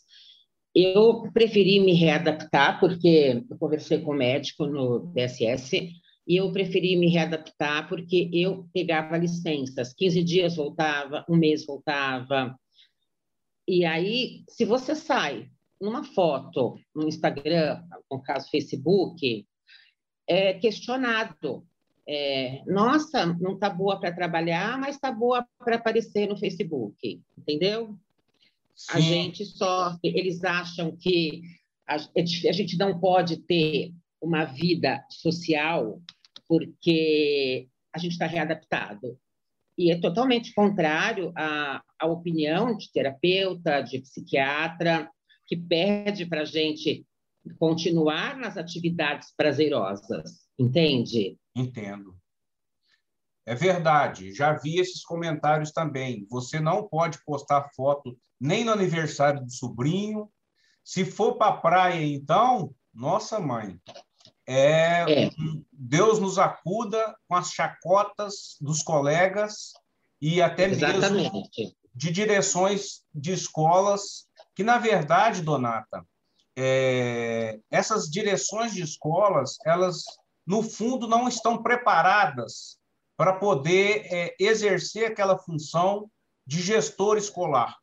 Eu 0.74 1.31
preferi 1.31 1.79
me 1.81 1.93
readaptar, 1.93 2.79
porque 2.79 3.43
eu 3.48 3.57
conversei 3.60 4.00
com 4.00 4.10
o 4.10 4.17
médico 4.17 4.65
no 4.65 5.13
DSS, 5.13 6.01
e 6.27 6.38
eu 6.38 6.51
preferi 6.51 6.96
me 6.96 7.10
readaptar 7.10 7.88
porque 7.89 8.30
eu 8.32 8.68
pegava 8.74 9.18
licenças, 9.18 9.94
15 9.94 10.24
dias 10.24 10.56
voltava, 10.56 11.25
um 11.30 11.36
mês 11.36 11.65
voltava. 11.65 12.58
E 13.68 13.86
aí, 13.86 14.44
se 14.48 14.65
você 14.65 14.96
sai 14.96 15.50
numa 15.80 16.03
foto 16.03 16.80
no 16.96 17.08
Instagram, 17.08 17.84
no 18.10 18.22
caso 18.22 18.50
Facebook, 18.50 19.46
é 20.27 20.53
questionado. 20.53 21.65
É, 22.08 22.62
Nossa, 22.65 23.25
não 23.25 23.53
está 23.53 23.70
boa 23.70 24.00
para 24.00 24.13
trabalhar, 24.13 24.77
mas 24.77 24.96
está 24.96 25.12
boa 25.12 25.46
para 25.60 25.75
aparecer 25.75 26.27
no 26.27 26.38
Facebook, 26.38 27.22
entendeu? 27.38 27.98
Sim. 28.75 28.92
A 28.92 29.00
gente 29.00 29.46
só, 29.46 29.98
eles 30.03 30.44
acham 30.44 30.96
que 30.96 31.42
a, 31.88 31.96
a 31.96 32.51
gente 32.51 32.77
não 32.77 33.00
pode 33.00 33.38
ter 33.38 33.94
uma 34.24 34.46
vida 34.46 35.06
social 35.10 36.01
porque 36.48 37.68
a 37.94 38.00
gente 38.00 38.13
está 38.13 38.25
readaptado. 38.25 39.20
E 39.77 39.92
é 39.92 40.00
totalmente 40.00 40.53
contrário 40.53 41.34
à, 41.36 41.84
à 42.00 42.08
opinião 42.08 42.77
de 42.77 42.92
terapeuta, 42.92 43.82
de 43.82 44.00
psiquiatra, 44.00 45.10
que 45.48 45.58
pede 45.58 46.25
para 46.25 46.42
a 46.42 46.46
gente 46.46 47.06
continuar 47.60 48.38
nas 48.38 48.56
atividades 48.56 49.34
prazerosas, 49.36 50.48
entende? 50.58 51.38
Entendo. 51.56 52.15
É 53.46 53.53
verdade, 53.53 54.34
já 54.34 54.53
vi 54.53 54.80
esses 54.80 55.03
comentários 55.03 55.72
também. 55.72 56.25
Você 56.30 56.62
não 56.62 56.88
pode 56.88 57.20
postar 57.25 57.70
foto 57.75 58.18
nem 58.39 58.63
no 58.63 58.72
aniversário 58.72 59.44
do 59.44 59.51
sobrinho. 59.51 60.30
Se 60.84 61.03
for 61.03 61.36
para 61.36 61.53
a 61.53 61.58
praia, 61.58 62.06
então, 62.06 62.74
nossa 62.94 63.39
mãe, 63.39 63.77
é, 64.47 65.25
é, 65.25 65.29
Deus 65.71 66.19
nos 66.19 66.38
acuda 66.38 67.15
com 67.27 67.35
as 67.35 67.51
chacotas 67.51 68.57
dos 68.59 68.83
colegas 68.83 69.73
e 70.21 70.41
até 70.41 70.65
Exatamente. 70.65 71.31
mesmo 71.31 71.43
de 71.95 72.12
direções 72.12 73.03
de 73.13 73.31
escolas 73.31 74.27
que, 74.55 74.63
na 74.63 74.77
verdade, 74.77 75.41
Donata, 75.41 76.05
é, 76.55 77.59
essas 77.71 78.09
direções 78.09 78.73
de 78.73 78.81
escolas, 78.81 79.57
elas, 79.65 80.03
no 80.45 80.62
fundo, 80.63 81.07
não 81.07 81.27
estão 81.27 81.62
preparadas 81.62 82.77
para 83.15 83.33
poder 83.33 84.07
é, 84.12 84.35
exercer 84.39 85.05
aquela 85.05 85.38
função 85.38 86.09
de 86.45 86.62
gestor 86.62 87.17
escolar. 87.17 87.75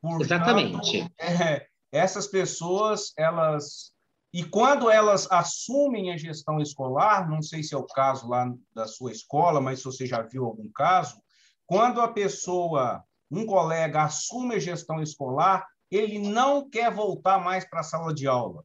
Portanto, 0.00 0.24
Exatamente. 0.24 1.12
É, 1.20 1.66
essas 1.92 2.26
pessoas, 2.26 3.12
elas... 3.16 3.92
E 4.32 4.44
quando 4.44 4.90
elas 4.90 5.26
assumem 5.30 6.12
a 6.12 6.16
gestão 6.16 6.60
escolar, 6.60 7.28
não 7.28 7.40
sei 7.40 7.62
se 7.62 7.74
é 7.74 7.78
o 7.78 7.86
caso 7.86 8.28
lá 8.28 8.52
da 8.74 8.86
sua 8.86 9.10
escola, 9.10 9.60
mas 9.60 9.78
se 9.78 9.84
você 9.86 10.06
já 10.06 10.20
viu 10.22 10.44
algum 10.44 10.70
caso, 10.70 11.20
quando 11.66 12.00
a 12.00 12.08
pessoa, 12.08 13.02
um 13.30 13.46
colega, 13.46 14.02
assume 14.02 14.56
a 14.56 14.58
gestão 14.58 15.02
escolar, 15.02 15.66
ele 15.90 16.18
não 16.18 16.68
quer 16.68 16.92
voltar 16.92 17.38
mais 17.42 17.68
para 17.68 17.80
a 17.80 17.84
sala 17.84 18.12
de 18.12 18.26
aula. 18.26 18.62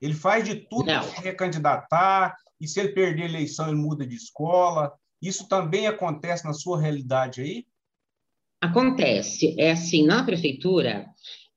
Ele 0.00 0.14
faz 0.14 0.44
de 0.44 0.56
tudo 0.56 0.86
para 0.86 1.02
se 1.02 1.20
recandidatar, 1.20 2.34
e 2.60 2.66
se 2.66 2.80
ele 2.80 2.90
perder 2.90 3.22
a 3.22 3.28
eleição, 3.28 3.68
ele 3.68 3.76
muda 3.76 4.06
de 4.06 4.16
escola. 4.16 4.92
Isso 5.20 5.46
também 5.46 5.86
acontece 5.86 6.44
na 6.44 6.52
sua 6.52 6.80
realidade 6.80 7.40
aí? 7.42 7.66
Acontece. 8.60 9.54
É 9.58 9.72
assim, 9.72 10.06
na 10.06 10.24
prefeitura, 10.24 11.06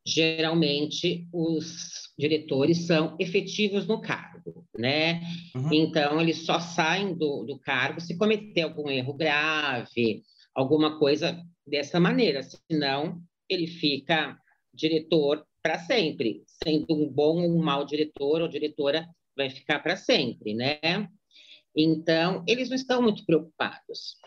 geralmente 0.05 1.27
os 1.33 2.12
diretores 2.17 2.85
são 2.85 3.15
efetivos 3.19 3.88
no 3.88 4.00
cargo, 4.00 4.65
né? 4.77 5.21
Uhum. 5.55 5.74
Então, 5.74 6.21
eles 6.21 6.45
só 6.45 6.59
saem 6.59 7.13
do, 7.13 7.43
do 7.43 7.59
cargo 7.59 8.00
se 8.00 8.17
cometer 8.17 8.62
algum 8.62 8.89
erro 8.89 9.13
grave, 9.13 10.24
alguma 10.53 11.00
coisa 11.00 11.41
dessa 11.65 12.00
maneira, 12.00 12.41
senão 12.43 13.19
ele 13.50 13.67
fica 13.67 14.38
diretor 14.74 15.45
para 15.62 15.79
sempre, 15.79 16.43
sendo 16.63 16.93
um 16.93 17.09
bom 17.09 17.41
ou 17.41 17.57
um 17.57 17.63
mau 17.63 17.85
diretor 17.85 18.41
ou 18.41 18.47
diretora 18.47 19.07
vai 19.35 19.50
ficar 19.50 19.79
para 19.79 19.95
sempre, 19.95 20.53
né? 20.53 20.79
Então, 21.75 22.43
eles 22.47 22.69
não 22.69 22.75
estão 22.75 23.01
muito 23.01 23.25
preocupados. 23.25 24.17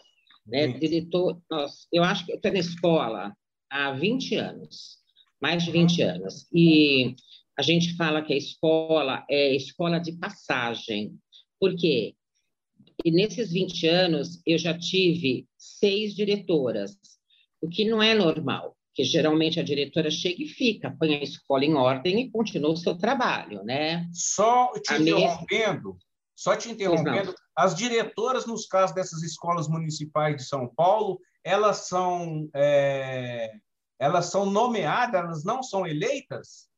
Né? 0.47 0.66
Diretor, 0.68 1.40
nós, 1.50 1.87
eu 1.92 2.02
acho 2.02 2.26
que 2.26 2.32
eu 2.32 2.37
estou 2.37 2.52
na 2.52 2.58
escola 2.58 3.37
há 3.70 3.92
20 3.92 4.35
anos, 4.35 4.98
mais 5.40 5.64
de 5.64 5.71
20 5.71 6.02
uhum. 6.02 6.09
anos, 6.11 6.47
e 6.52 7.14
a 7.59 7.62
gente 7.62 7.97
fala 7.97 8.23
que 8.23 8.33
a 8.33 8.37
escola 8.37 9.25
é 9.28 9.54
escola 9.54 9.99
de 9.99 10.12
passagem. 10.12 11.18
Por 11.59 11.75
quê? 11.76 12.14
E 13.04 13.11
nesses 13.11 13.52
20 13.52 13.87
anos, 13.87 14.40
eu 14.47 14.59
já 14.59 14.76
tive 14.76 15.47
seis 15.57 16.14
diretoras, 16.14 16.97
o 17.61 17.68
que 17.68 17.85
não 17.85 18.02
é 18.02 18.14
normal, 18.14 18.76
que 18.95 19.04
geralmente 19.04 19.61
a 19.61 19.62
diretora 19.62 20.11
chega 20.11 20.42
e 20.42 20.49
fica, 20.49 20.90
põe 20.99 21.14
a 21.14 21.23
escola 21.23 21.64
em 21.64 21.75
ordem 21.75 22.21
e 22.21 22.30
continua 22.30 22.71
o 22.71 22.76
seu 22.76 22.97
trabalho, 22.97 23.62
né? 23.62 24.09
Só 24.12 24.73
te 24.73 24.92
a 24.92 24.99
interrompendo, 24.99 25.90
mesma... 25.90 25.99
só 26.35 26.57
te 26.57 26.71
interrompendo, 26.71 27.35
as 27.57 27.75
diretoras, 27.75 28.47
nos 28.47 28.66
casos 28.66 28.95
dessas 28.95 29.23
escolas 29.23 29.68
municipais 29.68 30.37
de 30.37 30.45
São 30.45 30.68
Paulo, 30.75 31.21
elas 31.45 31.88
são, 31.88 32.49
é... 32.54 33.52
elas 33.99 34.26
são 34.26 34.47
nomeadas, 34.47 35.21
elas 35.21 35.45
não 35.45 35.62
são 35.62 35.87
eleitas? 35.87 36.69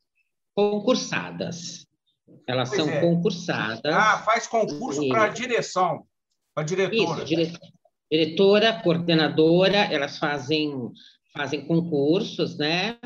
Concursadas. 0.55 1.87
Elas 2.47 2.69
pois 2.69 2.81
são 2.81 2.91
é. 2.91 3.01
concursadas. 3.01 3.93
Ah, 3.95 4.19
faz 4.19 4.47
concurso 4.47 5.07
para 5.09 5.25
a 5.25 5.29
direção, 5.29 6.07
para 6.55 6.65
diretora. 6.65 7.25
Isso, 7.25 7.27
dire... 7.27 7.59
diretora, 8.11 8.81
coordenadora, 8.83 9.77
elas 9.77 10.19
fazem 10.19 10.91
fazem 11.33 11.65
concursos, 11.65 12.57
né? 12.59 12.99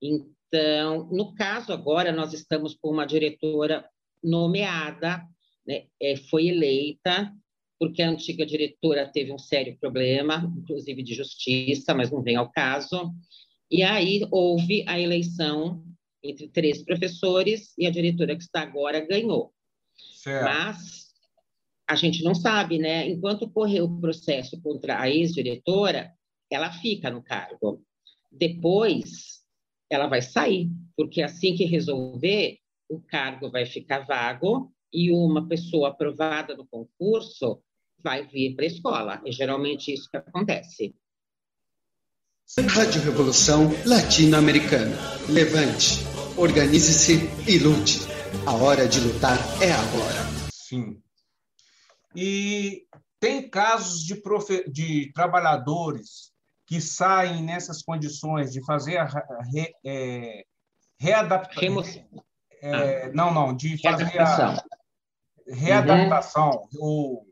Então, 0.00 1.08
no 1.12 1.32
caso 1.34 1.72
agora, 1.72 2.10
nós 2.10 2.32
estamos 2.32 2.74
com 2.74 2.90
uma 2.90 3.06
diretora 3.06 3.88
nomeada, 4.22 5.22
né? 5.66 5.84
É, 6.00 6.16
foi 6.16 6.48
eleita, 6.48 7.32
porque 7.78 8.02
a 8.02 8.08
antiga 8.08 8.44
diretora 8.44 9.10
teve 9.10 9.32
um 9.32 9.38
sério 9.38 9.76
problema, 9.78 10.52
inclusive 10.56 11.02
de 11.02 11.14
justiça, 11.14 11.94
mas 11.94 12.10
não 12.10 12.22
vem 12.22 12.36
ao 12.36 12.50
caso. 12.50 13.12
E 13.72 13.82
aí 13.82 14.20
houve 14.30 14.84
a 14.86 15.00
eleição 15.00 15.82
entre 16.22 16.46
três 16.46 16.82
professores 16.82 17.72
e 17.78 17.86
a 17.86 17.90
diretora 17.90 18.36
que 18.36 18.42
está 18.42 18.60
agora 18.60 19.00
ganhou. 19.00 19.50
Certo. 19.96 20.44
Mas 20.44 21.06
a 21.88 21.94
gente 21.94 22.22
não 22.22 22.34
sabe, 22.34 22.78
né? 22.78 23.08
Enquanto 23.08 23.50
correu 23.50 23.86
o 23.86 23.98
processo 23.98 24.60
contra 24.60 25.00
a 25.00 25.08
ex-diretora, 25.08 26.12
ela 26.50 26.70
fica 26.70 27.10
no 27.10 27.22
cargo. 27.22 27.82
Depois, 28.30 29.42
ela 29.90 30.06
vai 30.06 30.20
sair, 30.20 30.70
porque 30.94 31.22
assim 31.22 31.56
que 31.56 31.64
resolver, 31.64 32.58
o 32.90 33.00
cargo 33.00 33.50
vai 33.50 33.64
ficar 33.64 34.00
vago 34.00 34.70
e 34.92 35.10
uma 35.10 35.48
pessoa 35.48 35.88
aprovada 35.88 36.54
no 36.54 36.66
concurso 36.66 37.62
vai 38.04 38.26
vir 38.26 38.54
para 38.54 38.66
a 38.66 38.68
escola. 38.68 39.22
É 39.24 39.32
geralmente 39.32 39.94
isso 39.94 40.10
que 40.10 40.18
acontece. 40.18 40.94
Rádio 42.60 43.00
Revolução 43.00 43.70
Latino-Americana. 43.86 44.94
Levante, 45.26 46.04
organize-se 46.36 47.30
e 47.48 47.58
lute. 47.58 48.00
A 48.46 48.52
hora 48.52 48.86
de 48.86 49.00
lutar 49.00 49.38
é 49.62 49.72
agora. 49.72 50.50
Sim. 50.52 51.02
E 52.14 52.86
tem 53.18 53.48
casos 53.48 54.04
de, 54.04 54.16
profe... 54.16 54.70
de 54.70 55.10
trabalhadores 55.14 56.30
que 56.66 56.78
saem 56.78 57.42
nessas 57.42 57.80
condições 57.80 58.52
de 58.52 58.62
fazer 58.66 58.98
a 58.98 59.04
re, 59.50 59.72
é, 59.82 60.44
readaptação. 61.00 61.84
É, 62.60 63.10
não, 63.12 63.32
não, 63.32 63.56
de 63.56 63.80
fazer 63.80 64.18
a 64.18 64.56
readaptação. 65.46 66.68
Uhum. 66.74 67.24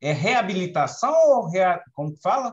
é 0.00 0.12
reabilitação 0.12 1.14
ou 1.14 1.48
rea, 1.48 1.80
como 1.94 2.16
fala? 2.20 2.52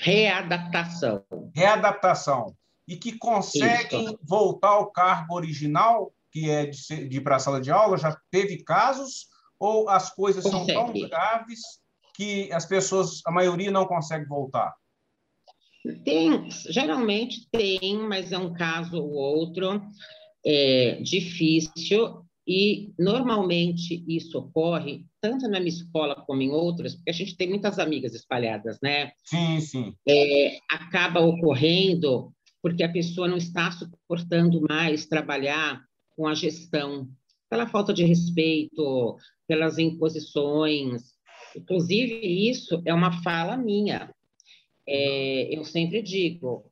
Readaptação. 0.00 1.24
Readaptação. 1.54 2.54
E 2.88 2.96
que 2.96 3.18
conseguem 3.18 4.04
Isso. 4.04 4.18
voltar 4.22 4.70
ao 4.70 4.90
cargo 4.90 5.34
original, 5.34 6.12
que 6.32 6.50
é 6.50 6.66
de, 6.66 7.08
de 7.08 7.16
ir 7.18 7.20
para 7.20 7.36
a 7.36 7.38
sala 7.38 7.60
de 7.60 7.70
aula, 7.70 7.96
já 7.96 8.16
teve 8.30 8.62
casos? 8.62 9.28
Ou 9.58 9.88
as 9.88 10.10
coisas 10.14 10.42
Consegue. 10.42 10.72
são 10.72 10.86
tão 10.86 11.08
graves 11.08 11.60
que 12.14 12.50
as 12.52 12.64
pessoas, 12.64 13.20
a 13.26 13.30
maioria, 13.30 13.70
não 13.70 13.84
consegue 13.84 14.26
voltar? 14.26 14.74
Tem, 16.04 16.50
geralmente 16.50 17.48
tem, 17.50 17.98
mas 17.98 18.32
é 18.32 18.38
um 18.38 18.52
caso 18.52 18.96
ou 18.96 19.12
outro 19.12 19.82
é, 20.44 20.98
difícil 21.02 22.24
e 22.46 22.92
normalmente 22.98 24.04
isso 24.08 24.38
ocorre 24.38 25.04
tanto 25.20 25.46
na 25.48 25.60
minha 25.60 25.68
escola 25.68 26.14
como 26.26 26.42
em 26.42 26.50
outras, 26.50 26.94
porque 26.94 27.10
a 27.10 27.14
gente 27.14 27.36
tem 27.36 27.48
muitas 27.48 27.78
amigas 27.78 28.14
espalhadas, 28.14 28.78
né? 28.82 29.12
Sim, 29.24 29.60
sim. 29.60 29.94
É, 30.08 30.58
acaba 30.68 31.20
ocorrendo 31.20 32.32
porque 32.62 32.82
a 32.82 32.92
pessoa 32.92 33.28
não 33.28 33.36
está 33.36 33.70
suportando 33.70 34.60
mais 34.68 35.06
trabalhar 35.06 35.82
com 36.16 36.26
a 36.26 36.34
gestão, 36.34 37.08
pela 37.48 37.66
falta 37.66 37.92
de 37.92 38.04
respeito, 38.04 39.16
pelas 39.46 39.78
imposições. 39.78 41.14
Inclusive, 41.56 42.48
isso 42.48 42.80
é 42.84 42.94
uma 42.94 43.22
fala 43.22 43.56
minha. 43.56 44.14
É, 44.86 45.56
eu 45.56 45.64
sempre 45.64 46.02
digo, 46.02 46.70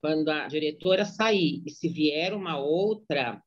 quando 0.00 0.28
a 0.28 0.46
diretora 0.48 1.04
sair 1.04 1.62
e 1.66 1.70
se 1.70 1.88
vier 1.88 2.34
uma 2.34 2.58
outra 2.58 3.42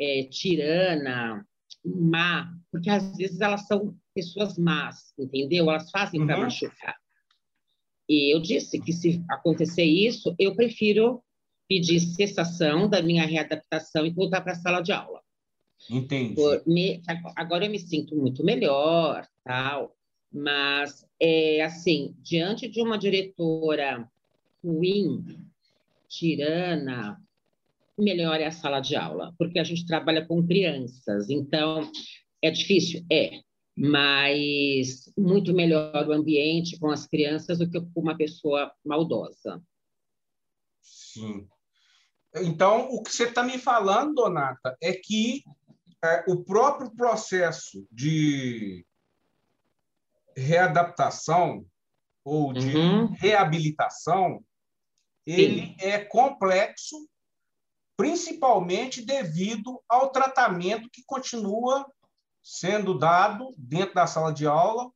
é, 0.00 0.24
tirana, 0.24 1.46
má, 1.84 2.52
porque 2.72 2.88
às 2.88 3.16
vezes 3.16 3.40
elas 3.40 3.66
são 3.66 3.94
pessoas 4.14 4.56
más, 4.58 5.12
entendeu? 5.18 5.68
Elas 5.68 5.90
fazem 5.90 6.20
uhum. 6.20 6.26
para 6.26 6.38
machucar. 6.38 6.96
E 8.08 8.34
eu 8.34 8.40
disse 8.40 8.80
que 8.80 8.92
se 8.92 9.22
acontecer 9.30 9.84
isso, 9.84 10.34
eu 10.38 10.54
prefiro 10.56 11.22
pedir 11.68 12.00
cessação 12.00 12.88
da 12.88 13.00
minha 13.00 13.24
readaptação 13.24 14.04
e 14.04 14.10
voltar 14.10 14.40
para 14.40 14.52
a 14.52 14.56
sala 14.56 14.80
de 14.80 14.90
aula. 14.90 15.20
Entendi. 15.88 16.34
Me, 16.66 17.00
agora 17.36 17.66
eu 17.66 17.70
me 17.70 17.78
sinto 17.78 18.16
muito 18.16 18.44
melhor, 18.44 19.26
tal. 19.44 19.96
Mas, 20.32 21.06
é, 21.20 21.62
assim, 21.62 22.14
diante 22.18 22.68
de 22.68 22.82
uma 22.82 22.98
diretora 22.98 24.08
ruim, 24.62 25.24
tirana, 26.08 27.20
melhor 28.00 28.40
é 28.40 28.46
a 28.46 28.52
sala 28.52 28.80
de 28.80 28.96
aula, 28.96 29.34
porque 29.38 29.58
a 29.58 29.64
gente 29.64 29.86
trabalha 29.86 30.26
com 30.26 30.46
crianças, 30.46 31.28
então 31.30 31.90
é 32.42 32.50
difícil? 32.50 33.04
É, 33.10 33.40
mas 33.76 35.12
muito 35.16 35.54
melhor 35.54 36.06
o 36.06 36.12
ambiente 36.12 36.78
com 36.78 36.90
as 36.90 37.06
crianças 37.06 37.58
do 37.58 37.70
que 37.70 37.80
com 37.80 38.00
uma 38.00 38.16
pessoa 38.16 38.72
maldosa. 38.84 39.62
Sim. 40.80 41.48
Então, 42.36 42.88
o 42.90 43.02
que 43.02 43.12
você 43.12 43.24
está 43.24 43.42
me 43.42 43.58
falando, 43.58 44.14
Donata, 44.14 44.76
é 44.80 44.92
que 44.92 45.42
é, 46.02 46.24
o 46.28 46.44
próprio 46.44 46.90
processo 46.94 47.86
de 47.90 48.86
readaptação 50.36 51.66
ou 52.24 52.52
de 52.52 52.76
uhum. 52.76 53.12
reabilitação, 53.12 54.44
ele 55.26 55.66
Sim. 55.66 55.76
é 55.80 55.98
complexo, 55.98 57.08
principalmente 58.00 59.04
devido 59.04 59.82
ao 59.88 60.10
tratamento 60.10 60.88
que 60.90 61.02
continua 61.04 61.86
sendo 62.42 62.98
dado 62.98 63.54
dentro 63.58 63.94
da 63.94 64.06
sala 64.06 64.32
de 64.32 64.46
aula, 64.46 64.90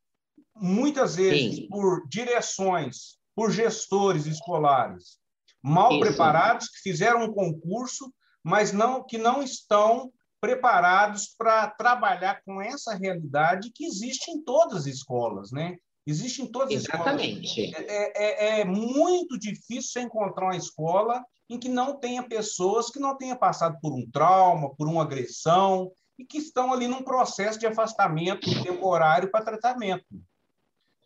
muitas 0.57 1.17
vezes 1.17 1.57
Sim. 1.57 1.69
por 1.69 2.09
direções, 2.09 3.19
por 3.35 3.51
gestores 3.51 4.27
escolares 4.27 5.19
mal 5.65 5.93
Isso. 5.93 6.01
preparados 6.01 6.69
que 6.69 6.79
fizeram 6.81 7.25
um 7.25 7.33
concurso, 7.33 8.13
mas 8.43 8.71
não 8.71 9.03
que 9.03 9.17
não 9.17 9.43
estão 9.43 10.13
preparados 10.39 11.35
para 11.39 11.71
trabalhar 11.71 12.43
com 12.45 12.61
essa 12.61 12.95
realidade 12.95 13.73
que 13.75 13.87
existe 13.87 14.31
em 14.31 14.45
todas 14.45 14.81
as 14.81 14.87
escolas, 14.87 15.51
né? 15.51 15.77
Existe 16.07 16.43
em 16.43 16.47
todas 16.47 16.77
as 16.77 16.85
Exatamente. 16.85 17.63
escolas. 17.63 17.89
É, 17.89 18.59
é, 18.59 18.61
é 18.61 18.65
muito 18.67 19.39
difícil 19.39 20.03
encontrar 20.03 20.45
uma 20.45 20.57
escola 20.57 21.25
em 21.49 21.59
que 21.59 21.69
não 21.69 21.99
tenha 21.99 22.23
pessoas 22.23 22.91
que 22.91 22.99
não 22.99 23.17
tenham 23.17 23.37
passado 23.37 23.79
por 23.81 23.93
um 23.93 24.09
trauma, 24.11 24.75
por 24.75 24.89
uma 24.89 25.03
agressão, 25.03 25.91
e 26.19 26.25
que 26.25 26.39
estão 26.39 26.73
ali 26.73 26.87
num 26.87 27.03
processo 27.03 27.59
de 27.59 27.67
afastamento 27.67 28.51
temporário 28.63 29.31
para 29.31 29.45
tratamento. 29.45 30.05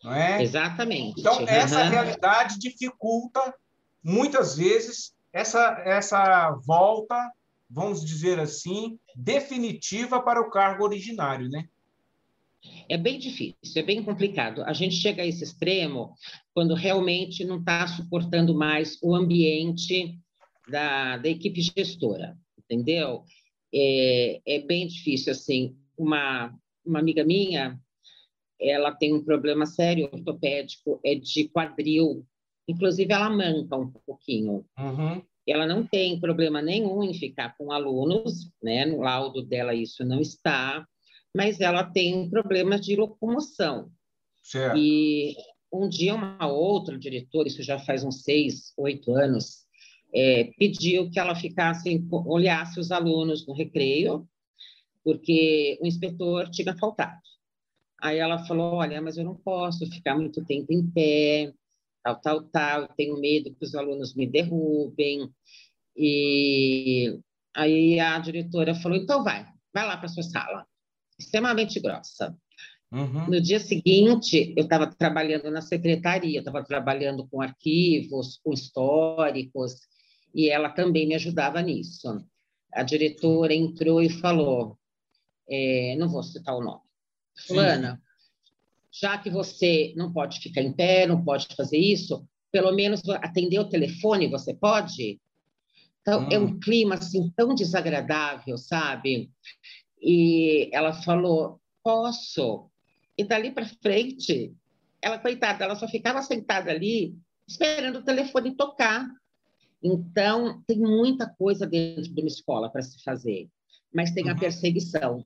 Não 0.03 0.13
é? 0.13 0.43
Exatamente. 0.43 1.21
Então, 1.21 1.41
essa 1.49 1.83
uhum. 1.83 1.91
realidade 1.91 2.59
dificulta, 2.59 3.55
muitas 4.03 4.57
vezes, 4.57 5.15
essa, 5.33 5.83
essa 5.85 6.51
volta, 6.65 7.33
vamos 7.69 8.05
dizer 8.05 8.39
assim, 8.39 8.99
definitiva 9.15 10.23
para 10.23 10.41
o 10.41 10.51
cargo 10.51 10.85
originário, 10.85 11.49
né? 11.49 11.69
É 12.89 12.97
bem 12.97 13.19
difícil, 13.19 13.57
é 13.77 13.83
bem 13.83 14.03
complicado. 14.03 14.63
A 14.65 14.73
gente 14.73 14.97
chega 14.97 15.23
a 15.23 15.27
esse 15.27 15.45
extremo 15.45 16.15
quando 16.53 16.75
realmente 16.75 17.45
não 17.45 17.59
está 17.59 17.87
suportando 17.87 18.55
mais 18.55 18.99
o 19.03 19.15
ambiente 19.15 20.19
da, 20.71 21.17
da 21.17 21.29
equipe 21.29 21.61
gestora, 21.61 22.37
entendeu? 22.59 23.25
É, 23.75 24.41
é 24.47 24.59
bem 24.61 24.87
difícil, 24.87 25.33
assim. 25.33 25.77
Uma, 25.97 26.55
uma 26.85 26.99
amiga 26.99 27.25
minha, 27.25 27.79
ela 28.61 28.93
tem 28.93 29.13
um 29.13 29.25
problema 29.25 29.67
sério 29.67 30.09
ortopédico, 30.13 31.01
é 31.05 31.15
de 31.15 31.49
quadril. 31.49 32.27
Inclusive, 32.67 33.13
ela 33.13 33.31
manca 33.31 33.77
um 33.77 33.91
pouquinho. 33.91 34.65
Uhum. 34.79 35.23
Ela 35.47 35.67
não 35.67 35.87
tem 35.87 36.21
problema 36.21 36.61
nenhum 36.61 37.03
em 37.03 37.15
ficar 37.15 37.57
com 37.57 37.73
alunos, 37.73 38.51
né? 38.63 38.85
No 38.85 39.01
laudo 39.01 39.43
dela 39.43 39.75
isso 39.75 40.05
não 40.05 40.21
está, 40.21 40.87
mas 41.35 41.61
ela 41.61 41.83
tem 41.85 42.29
problemas 42.29 42.83
de 42.83 42.95
locomoção. 42.97 43.91
Certo. 44.43 44.77
E 44.77 45.35
um 45.73 45.89
dia 45.89 46.15
uma 46.15 46.47
outra 46.47 46.99
diretora, 46.99 47.49
isso 47.49 47.63
já 47.63 47.79
faz 47.79 48.05
uns 48.05 48.23
seis, 48.23 48.73
oito 48.77 49.13
anos, 49.13 49.67
é, 50.15 50.45
pediu 50.59 51.11
que 51.11 51.19
ela 51.19 51.35
ficasse, 51.35 52.05
olhasse 52.11 52.81
os 52.81 52.91
alunos 52.91 53.47
no 53.47 53.55
recreio, 53.55 54.29
porque 55.05 55.79
o 55.81 55.87
inspetor 55.87 56.51
tinha 56.51 56.77
faltado. 56.77 57.21
Aí 58.01 58.19
ela 58.19 58.45
falou: 58.45 58.75
Olha, 58.75 59.01
mas 59.01 59.17
eu 59.17 59.25
não 59.25 59.35
posso 59.35 59.87
ficar 59.91 60.17
muito 60.17 60.45
tempo 60.45 60.73
em 60.73 60.89
pé, 60.91 61.53
tal, 62.03 62.21
tal, 62.21 62.43
tal, 62.45 62.83
eu 62.83 62.89
tenho 62.97 63.21
medo 63.21 63.55
que 63.55 63.65
os 63.65 63.75
alunos 63.75 64.15
me 64.15 64.27
derrubem. 64.27 65.29
E 65.97 67.19
aí 67.55 67.99
a 67.99 68.19
diretora 68.19 68.75
falou: 68.75 68.97
Então 68.97 69.25
vai, 69.25 69.47
vai 69.75 69.87
lá 69.87 69.97
para 69.97 70.09
sua 70.09 70.23
sala. 70.23 70.67
Extremamente 71.19 71.81
grossa. 71.81 72.37
Uhum. 72.91 73.27
No 73.29 73.41
dia 73.41 73.61
seguinte, 73.61 74.55
eu 74.57 74.65
estava 74.65 74.87
trabalhando 74.87 75.51
na 75.51 75.61
secretaria, 75.61 76.39
estava 76.39 76.65
trabalhando 76.65 77.27
com 77.29 77.43
arquivos, 77.43 78.39
com 78.43 78.53
históricos, 78.53 79.75
e 80.39 80.49
ela 80.49 80.69
também 80.69 81.05
me 81.05 81.17
ajudava 81.17 81.61
nisso. 81.61 82.25
A 82.73 82.85
diretora 82.85 83.53
entrou 83.53 84.01
e 84.01 84.09
falou: 84.09 84.79
é, 85.51 85.97
não 85.99 86.09
vou 86.09 86.23
citar 86.23 86.55
o 86.55 86.63
nome, 86.63 86.83
Fulana, 87.45 88.01
já 88.93 89.19
que 89.19 89.29
você 89.29 89.93
não 89.97 90.13
pode 90.13 90.39
ficar 90.39 90.63
em 90.63 90.73
pé, 90.73 91.09
não 91.09 91.25
pode 91.25 91.49
fazer 91.57 91.79
isso, 91.79 92.25
pelo 92.53 92.71
menos 92.71 93.03
atender 93.09 93.59
o 93.59 93.69
telefone 93.69 94.29
você 94.29 94.55
pode? 94.55 95.21
Então, 96.01 96.23
hum. 96.23 96.29
é 96.31 96.39
um 96.39 96.45
hum. 96.45 96.61
clima 96.61 96.95
assim 96.95 97.33
tão 97.37 97.53
desagradável, 97.53 98.57
sabe? 98.57 99.33
E 100.01 100.71
ela 100.73 100.93
falou: 100.93 101.61
posso. 101.83 102.71
E 103.17 103.25
dali 103.25 103.51
para 103.51 103.67
frente, 103.83 104.55
ela, 105.03 105.19
coitada, 105.19 105.65
ela 105.65 105.75
só 105.75 105.89
ficava 105.89 106.23
sentada 106.23 106.71
ali, 106.71 107.17
esperando 107.49 107.97
o 107.97 108.05
telefone 108.05 108.55
tocar. 108.55 109.09
Então, 109.83 110.63
tem 110.67 110.79
muita 110.79 111.29
coisa 111.29 111.67
dentro 111.67 112.13
de 112.13 112.21
uma 112.21 112.29
escola 112.29 112.71
para 112.71 112.83
se 112.83 113.03
fazer, 113.03 113.49
mas 113.95 114.11
tem 114.11 114.29
a 114.29 114.33
uhum. 114.33 114.39
perseguição. 114.39 115.25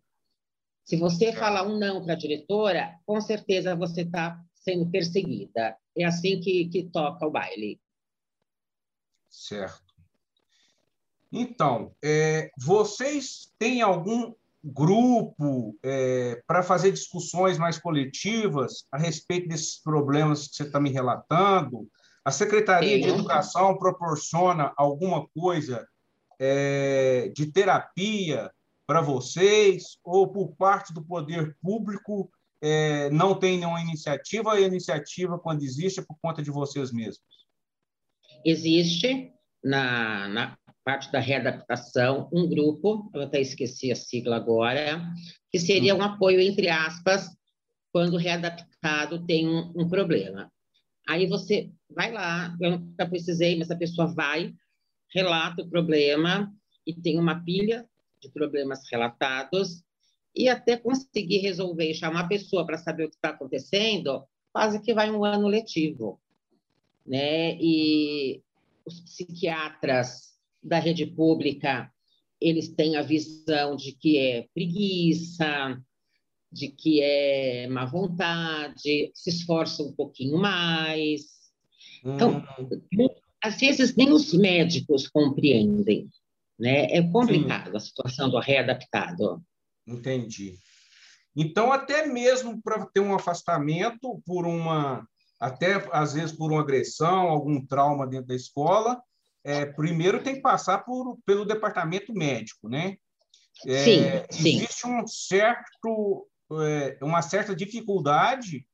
Se 0.84 0.96
você 0.96 1.32
falar 1.32 1.66
um 1.66 1.78
não 1.78 2.02
para 2.04 2.14
a 2.14 2.18
diretora, 2.18 2.98
com 3.06 3.20
certeza 3.20 3.76
você 3.76 4.02
está 4.02 4.42
sendo 4.54 4.90
perseguida. 4.90 5.76
É 5.96 6.04
assim 6.04 6.40
que, 6.40 6.68
que 6.68 6.84
toca 6.84 7.26
o 7.26 7.30
baile. 7.30 7.80
Certo. 9.28 9.92
Então, 11.32 11.94
é, 12.04 12.50
vocês 12.58 13.52
têm 13.58 13.80
algum 13.80 14.34
grupo 14.62 15.76
é, 15.82 16.42
para 16.46 16.62
fazer 16.62 16.92
discussões 16.92 17.58
mais 17.58 17.78
coletivas 17.78 18.86
a 18.92 18.98
respeito 18.98 19.48
desses 19.48 19.80
problemas 19.80 20.46
que 20.46 20.56
você 20.56 20.64
está 20.64 20.78
me 20.78 20.90
relatando? 20.90 21.88
A 22.24 22.30
Secretaria 22.30 22.96
Sim. 22.96 23.02
de 23.02 23.08
Educação 23.08 23.76
proporciona 23.76 24.72
alguma 24.76 25.26
coisa 25.28 25.86
é, 26.40 27.32
de 27.34 27.50
terapia 27.50 28.50
para 28.86 29.00
vocês 29.00 29.98
ou 30.04 30.28
por 30.28 30.54
parte 30.56 30.92
do 30.92 31.04
poder 31.04 31.56
público 31.60 32.30
é, 32.62 33.10
não 33.10 33.34
tem 33.34 33.58
nenhuma 33.58 33.80
iniciativa? 33.80 34.52
A 34.52 34.60
iniciativa, 34.60 35.38
quando 35.38 35.62
existe, 35.62 35.98
é 35.98 36.04
por 36.04 36.16
conta 36.22 36.40
de 36.40 36.50
vocês 36.50 36.92
mesmos? 36.92 37.20
Existe 38.44 39.32
na, 39.62 40.28
na 40.28 40.58
parte 40.84 41.10
da 41.10 41.18
readaptação 41.18 42.28
um 42.32 42.48
grupo, 42.48 43.10
eu 43.14 43.22
até 43.22 43.40
esqueci 43.40 43.90
a 43.90 43.96
sigla 43.96 44.36
agora, 44.36 45.02
que 45.50 45.58
seria 45.58 45.94
um 45.94 46.02
apoio, 46.02 46.40
entre 46.40 46.68
aspas, 46.68 47.28
quando 47.92 48.14
o 48.14 48.18
readaptado 48.18 49.24
tem 49.26 49.48
um, 49.48 49.72
um 49.76 49.88
problema. 49.88 50.50
Aí 51.08 51.26
você 51.26 51.70
vai 51.90 52.12
lá, 52.12 52.56
eu 52.60 52.78
nunca 52.78 53.06
precisei, 53.06 53.58
mas 53.58 53.70
a 53.70 53.76
pessoa 53.76 54.12
vai, 54.14 54.54
relata 55.12 55.62
o 55.62 55.68
problema 55.68 56.52
e 56.86 56.94
tem 56.94 57.18
uma 57.18 57.44
pilha 57.44 57.86
de 58.20 58.30
problemas 58.30 58.88
relatados 58.90 59.82
e 60.34 60.48
até 60.48 60.76
conseguir 60.76 61.38
resolver 61.38 61.90
e 61.90 61.94
chamar 61.94 62.20
a 62.20 62.28
pessoa 62.28 62.64
para 62.64 62.78
saber 62.78 63.04
o 63.04 63.10
que 63.10 63.16
está 63.16 63.30
acontecendo, 63.30 64.24
quase 64.52 64.80
que 64.80 64.94
vai 64.94 65.10
um 65.10 65.24
ano 65.24 65.48
letivo. 65.48 66.20
Né? 67.06 67.56
E 67.60 68.42
os 68.86 69.00
psiquiatras 69.00 70.32
da 70.62 70.78
rede 70.78 71.06
pública, 71.06 71.92
eles 72.40 72.68
têm 72.68 72.96
a 72.96 73.02
visão 73.02 73.76
de 73.76 73.92
que 73.92 74.18
é 74.18 74.48
preguiça, 74.54 75.82
de 76.52 76.68
que 76.68 77.00
é 77.02 77.66
má 77.68 77.86
vontade, 77.86 79.10
se 79.14 79.30
esforça 79.30 79.82
um 79.82 79.92
pouquinho 79.92 80.38
mais. 80.38 81.22
Então, 82.04 82.44
hum. 82.58 83.08
às 83.42 83.58
vezes 83.58 83.96
nem 83.96 84.12
os 84.12 84.34
médicos 84.34 85.08
compreendem, 85.08 86.08
né? 86.58 86.92
É 86.92 87.02
complicado 87.02 87.70
Sim. 87.70 87.76
a 87.76 87.80
situação 87.80 88.30
do 88.30 88.38
readaptado. 88.38 89.42
Entendi. 89.86 90.58
Então, 91.34 91.72
até 91.72 92.06
mesmo 92.06 92.60
para 92.62 92.84
ter 92.86 93.00
um 93.00 93.14
afastamento 93.14 94.22
por 94.26 94.46
uma, 94.46 95.06
até 95.40 95.88
às 95.90 96.12
vezes 96.12 96.32
por 96.36 96.52
uma 96.52 96.60
agressão, 96.60 97.28
algum 97.28 97.64
trauma 97.64 98.06
dentro 98.06 98.26
da 98.26 98.34
escola, 98.34 99.02
é, 99.42 99.64
primeiro 99.64 100.22
tem 100.22 100.34
que 100.34 100.42
passar 100.42 100.84
por, 100.84 101.18
pelo 101.24 101.46
departamento 101.46 102.12
médico, 102.12 102.68
né? 102.68 102.96
É, 103.66 103.84
sim, 103.84 104.02
sim. 104.30 104.56
Existe 104.56 104.86
um 104.86 105.06
certo 105.06 106.28
é, 106.60 106.98
uma 107.02 107.22
certa 107.22 107.54
dificuldade 107.54 108.66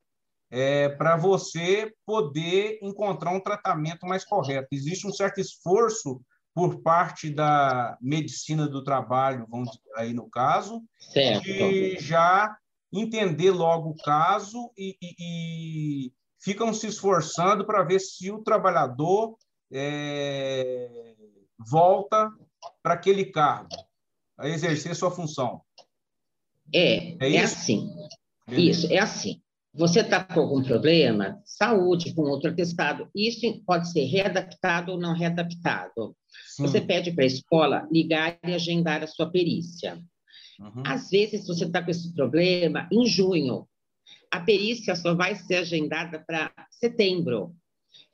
é, 0.51 0.89
para 0.89 1.15
você 1.15 1.93
poder 2.05 2.79
encontrar 2.81 3.31
um 3.31 3.39
tratamento 3.39 4.05
mais 4.05 4.25
correto. 4.25 4.69
Existe 4.71 5.07
um 5.07 5.11
certo 5.11 5.39
esforço 5.39 6.21
por 6.53 6.81
parte 6.81 7.29
da 7.29 7.97
medicina 8.01 8.67
do 8.67 8.83
trabalho, 8.83 9.45
vamos 9.49 9.69
dizer, 9.69 9.81
aí 9.95 10.13
no 10.13 10.29
caso, 10.29 10.83
certo. 10.99 11.43
de 11.43 11.97
já 11.99 12.57
entender 12.91 13.51
logo 13.51 13.91
o 13.91 13.97
caso 14.03 14.71
e, 14.77 14.97
e, 15.01 15.15
e 15.19 16.13
ficam 16.41 16.73
se 16.73 16.87
esforçando 16.87 17.65
para 17.65 17.83
ver 17.83 17.99
se 17.99 18.31
o 18.31 18.43
trabalhador 18.43 19.37
é, 19.71 21.15
volta 21.59 22.31
para 22.81 22.95
aquele 22.95 23.25
cargo, 23.25 23.69
a 24.37 24.47
exercer 24.47 24.95
sua 24.95 25.11
função. 25.11 25.61
É, 26.73 27.15
é, 27.25 27.35
é 27.35 27.41
assim. 27.41 27.89
Beleza. 28.47 28.85
Isso, 28.85 28.93
é 28.93 28.99
assim. 28.99 29.41
Você 29.73 29.99
está 29.99 30.23
com 30.23 30.39
algum 30.39 30.63
problema, 30.63 31.39
saúde, 31.45 32.13
com 32.13 32.23
outro 32.23 32.49
atestado, 32.49 33.07
isso 33.15 33.63
pode 33.65 33.91
ser 33.91 34.05
readaptado 34.05 34.91
ou 34.91 34.99
não 34.99 35.13
readaptado. 35.13 36.15
Sim. 36.55 36.63
Você 36.63 36.81
pede 36.81 37.11
para 37.11 37.23
a 37.23 37.27
escola 37.27 37.87
ligar 37.91 38.39
e 38.43 38.53
agendar 38.53 39.03
a 39.03 39.07
sua 39.07 39.29
perícia. 39.29 40.01
Uhum. 40.59 40.83
Às 40.85 41.09
vezes, 41.09 41.45
você 41.45 41.65
está 41.65 41.83
com 41.83 41.91
esse 41.91 42.13
problema 42.13 42.89
em 42.91 43.05
junho. 43.05 43.67
A 44.31 44.39
perícia 44.39 44.95
só 44.95 45.13
vai 45.13 45.35
ser 45.35 45.57
agendada 45.57 46.19
para 46.19 46.51
setembro. 46.71 47.55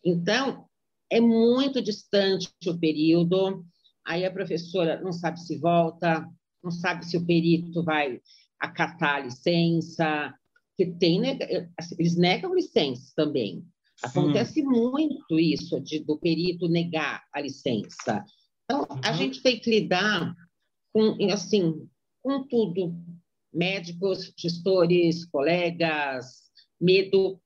Então, 0.04 0.66
é 1.10 1.20
muito 1.22 1.82
distante 1.82 2.50
o 2.68 2.78
período. 2.78 3.66
Aí 4.06 4.26
a 4.26 4.32
professora 4.32 5.02
não 5.02 5.12
sabe 5.12 5.40
se 5.40 5.58
volta, 5.58 6.30
não 6.64 6.72
sabe 6.72 7.06
se 7.06 7.18
o 7.18 7.26
perito 7.26 7.84
vai 7.84 8.20
acatar 8.60 9.16
a 9.16 9.20
licença, 9.20 10.34
que 10.76 10.86
tem 10.86 11.22
eles 11.98 12.16
negam 12.16 12.54
licença 12.54 13.12
também. 13.16 13.66
Acontece 14.04 14.56
Sim. 14.56 14.64
muito 14.64 15.40
isso 15.40 15.80
de, 15.80 16.00
do 16.00 16.18
perito 16.18 16.68
negar 16.68 17.24
a 17.34 17.40
licença. 17.40 18.24
Então, 18.64 18.82
uhum. 18.82 19.00
a 19.04 19.14
gente 19.14 19.42
tem 19.42 19.60
que 19.60 19.70
lidar 19.70 20.36
com, 20.94 21.18
assim, 21.32 21.88
com 22.22 22.44
tudo. 22.48 22.94
Médicos, 23.54 24.34
gestores, 24.38 25.24
colegas, 25.26 26.44
medo, 26.80 27.40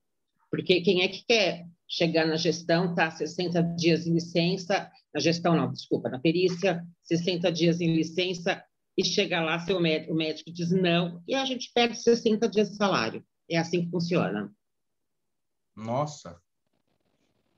porque 0.50 0.80
quem 0.80 1.02
é 1.02 1.08
que 1.08 1.24
quer 1.24 1.68
chegar 1.88 2.26
na 2.26 2.36
gestão, 2.36 2.94
tá 2.94 3.10
60 3.10 3.62
dias 3.76 4.06
em 4.06 4.14
licença, 4.14 4.90
na 5.14 5.20
gestão 5.20 5.56
não, 5.56 5.72
desculpa, 5.72 6.08
na 6.08 6.18
perícia, 6.18 6.84
60 7.04 7.50
dias 7.52 7.80
em 7.80 7.94
licença, 7.94 8.62
e 9.00 9.04
chega 9.04 9.40
lá, 9.40 9.58
seu 9.60 9.80
médico, 9.80 10.12
o 10.12 10.16
médico 10.16 10.52
diz 10.52 10.70
não, 10.70 11.22
e 11.26 11.34
a 11.34 11.44
gente 11.46 11.72
perde 11.72 11.96
60 11.96 12.46
dias 12.50 12.70
de 12.70 12.76
salário. 12.76 13.24
É 13.48 13.56
assim 13.56 13.84
que 13.84 13.90
funciona. 13.90 14.52
Nossa. 15.74 16.38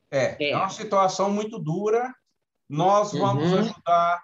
É, 0.09 0.37
é, 0.43 0.51
é 0.51 0.57
uma 0.57 0.71
situação 0.71 1.33
muito 1.33 1.59
dura. 1.59 2.15
Nós 2.69 3.13
vamos 3.13 3.51
uhum. 3.51 3.59
ajudar 3.59 4.23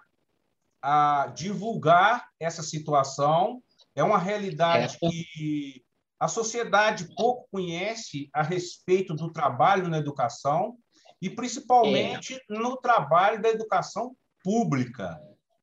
a 0.81 1.33
divulgar 1.35 2.29
essa 2.39 2.63
situação. 2.63 3.61
É 3.93 4.01
uma 4.01 4.17
realidade 4.17 4.95
é. 4.95 5.09
que 5.09 5.83
a 6.17 6.29
sociedade 6.29 7.13
pouco 7.15 7.49
conhece 7.51 8.29
a 8.33 8.41
respeito 8.41 9.13
do 9.13 9.29
trabalho 9.29 9.89
na 9.89 9.97
educação 9.97 10.77
e 11.21 11.29
principalmente 11.29 12.35
é. 12.35 12.39
no 12.47 12.77
trabalho 12.77 13.41
da 13.41 13.49
educação 13.49 14.15
pública. 14.41 15.19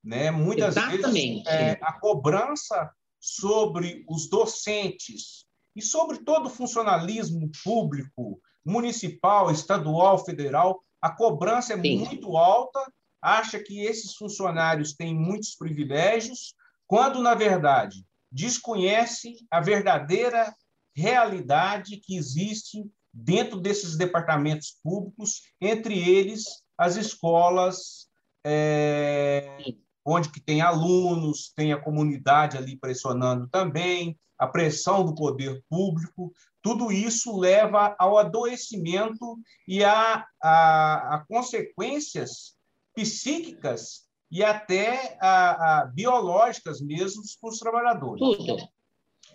Né? 0.06 0.30
Muitas 0.30 0.76
Exatamente. 0.76 1.42
vezes 1.42 1.46
é, 1.48 1.78
a 1.82 1.92
cobrança 1.94 2.88
sobre 3.18 4.04
os 4.08 4.30
docentes 4.30 5.44
e 5.74 5.82
sobre 5.82 6.18
todo 6.18 6.46
o 6.46 6.50
funcionalismo 6.50 7.50
público, 7.64 8.40
municipal, 8.64 9.50
estadual, 9.50 10.24
federal, 10.24 10.80
a 11.02 11.10
cobrança 11.10 11.74
é 11.74 11.80
Sim. 11.80 11.98
muito 11.98 12.36
alta, 12.36 12.80
acha 13.20 13.58
que 13.58 13.80
esses 13.80 14.14
funcionários 14.14 14.94
têm 14.94 15.12
muitos 15.12 15.56
privilégios, 15.56 16.54
quando, 16.86 17.20
na 17.20 17.34
verdade, 17.34 18.06
desconhece 18.30 19.36
a 19.50 19.60
verdadeira 19.60 20.54
realidade 20.94 21.96
que 21.96 22.16
existe 22.16 22.88
dentro 23.12 23.60
desses 23.60 23.96
departamentos 23.96 24.78
públicos, 24.84 25.42
entre 25.60 25.98
eles 25.98 26.44
as 26.78 26.94
escolas, 26.96 28.06
é, 28.44 29.58
onde 30.06 30.30
que 30.30 30.40
tem 30.40 30.60
alunos, 30.60 31.52
tem 31.54 31.72
a 31.72 31.80
comunidade 31.80 32.56
ali 32.56 32.76
pressionando 32.78 33.48
também, 33.48 34.16
a 34.38 34.46
pressão 34.46 35.04
do 35.04 35.14
poder 35.14 35.62
público, 35.68 36.32
tudo 36.62 36.92
isso 36.92 37.36
leva 37.36 37.96
ao 37.98 38.16
adoecimento 38.16 39.38
e 39.66 39.82
a, 39.82 40.24
a, 40.42 41.14
a 41.14 41.24
consequências 41.28 42.54
psíquicas 42.94 44.06
e 44.30 44.44
até 44.44 45.16
a, 45.20 45.80
a 45.80 45.86
biológicas 45.86 46.80
mesmo 46.80 47.22
para 47.40 47.50
os 47.50 47.58
trabalhadores. 47.58 48.20
Tudo, 48.20 48.56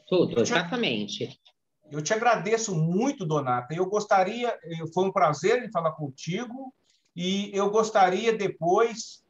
tudo, 0.07 0.31
eu 0.31 0.43
te, 0.43 0.53
exatamente. 0.53 1.39
Eu 1.89 2.01
te 2.01 2.13
agradeço 2.13 2.75
muito, 2.75 3.25
Donata. 3.25 3.73
Eu 3.73 3.88
gostaria, 3.88 4.57
foi 4.93 5.05
um 5.05 5.12
prazer 5.12 5.63
em 5.63 5.71
falar 5.71 5.91
contigo 5.93 6.73
e 7.15 7.51
eu 7.53 7.69
gostaria 7.69 8.38
depois 8.38 9.20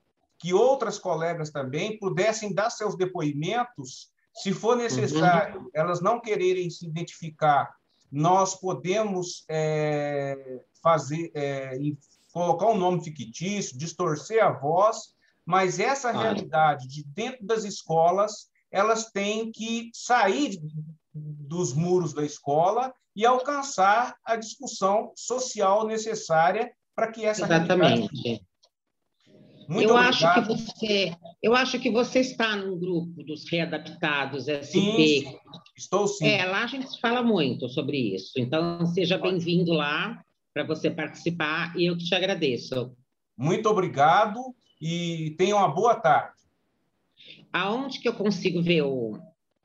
que 0.41 0.53
outras 0.53 0.97
colegas 0.97 1.51
também 1.51 1.97
pudessem 1.99 2.53
dar 2.53 2.69
seus 2.69 2.97
depoimentos, 2.97 4.09
se 4.33 4.51
for 4.51 4.75
necessário, 4.75 5.61
uhum. 5.61 5.69
elas 5.73 6.01
não 6.01 6.19
quererem 6.19 6.69
se 6.69 6.87
identificar, 6.87 7.73
nós 8.11 8.55
podemos 8.55 9.45
é, 9.47 10.61
fazer, 10.81 11.31
é, 11.35 11.77
colocar 12.33 12.67
um 12.67 12.77
nome 12.77 13.03
fictício, 13.03 13.77
distorcer 13.77 14.43
a 14.43 14.51
voz 14.51 15.13
mas 15.45 15.79
essa 15.79 16.09
ah. 16.09 16.21
realidade 16.21 16.87
de 16.87 17.03
dentro 17.03 17.45
das 17.45 17.63
escolas, 17.63 18.49
elas 18.71 19.11
têm 19.11 19.51
que 19.51 19.89
sair 19.93 20.57
dos 21.13 21.73
muros 21.73 22.13
da 22.13 22.23
escola 22.23 22.93
e 23.15 23.25
alcançar 23.25 24.15
a 24.23 24.35
discussão 24.35 25.11
social 25.15 25.85
necessária 25.85 26.71
para 26.95 27.11
que 27.11 27.25
essa 27.25 27.43
Exatamente. 27.43 28.45
Muito 29.67 29.89
eu 29.89 29.97
acho 29.97 30.33
que 30.33 30.41
você, 30.41 31.13
eu 31.41 31.55
acho 31.55 31.79
que 31.79 31.89
você 31.89 32.19
está 32.19 32.55
num 32.55 32.77
grupo 32.77 33.23
dos 33.23 33.49
readaptados 33.49 34.45
SP. 34.47 34.63
Sim, 34.63 35.37
estou 35.77 36.07
sim. 36.07 36.27
É, 36.27 36.45
lá 36.45 36.63
a 36.63 36.67
gente 36.67 36.99
fala 36.99 37.23
muito 37.23 37.69
sobre 37.69 38.15
isso. 38.15 38.33
Então 38.37 38.85
seja 38.85 39.17
bem-vindo 39.17 39.73
lá 39.73 40.21
para 40.53 40.63
você 40.63 40.89
participar 40.89 41.77
e 41.77 41.85
eu 41.85 41.97
que 41.97 42.05
te 42.05 42.15
agradeço. 42.15 42.95
Muito 43.37 43.69
obrigado 43.69 44.39
e 44.81 45.35
tenha 45.37 45.55
uma 45.55 45.69
boa 45.69 45.95
tarde. 45.95 46.41
Aonde 47.53 47.99
que 47.99 48.07
eu 48.07 48.13
consigo 48.13 48.61
ver 48.61 48.83
o. 48.83 49.19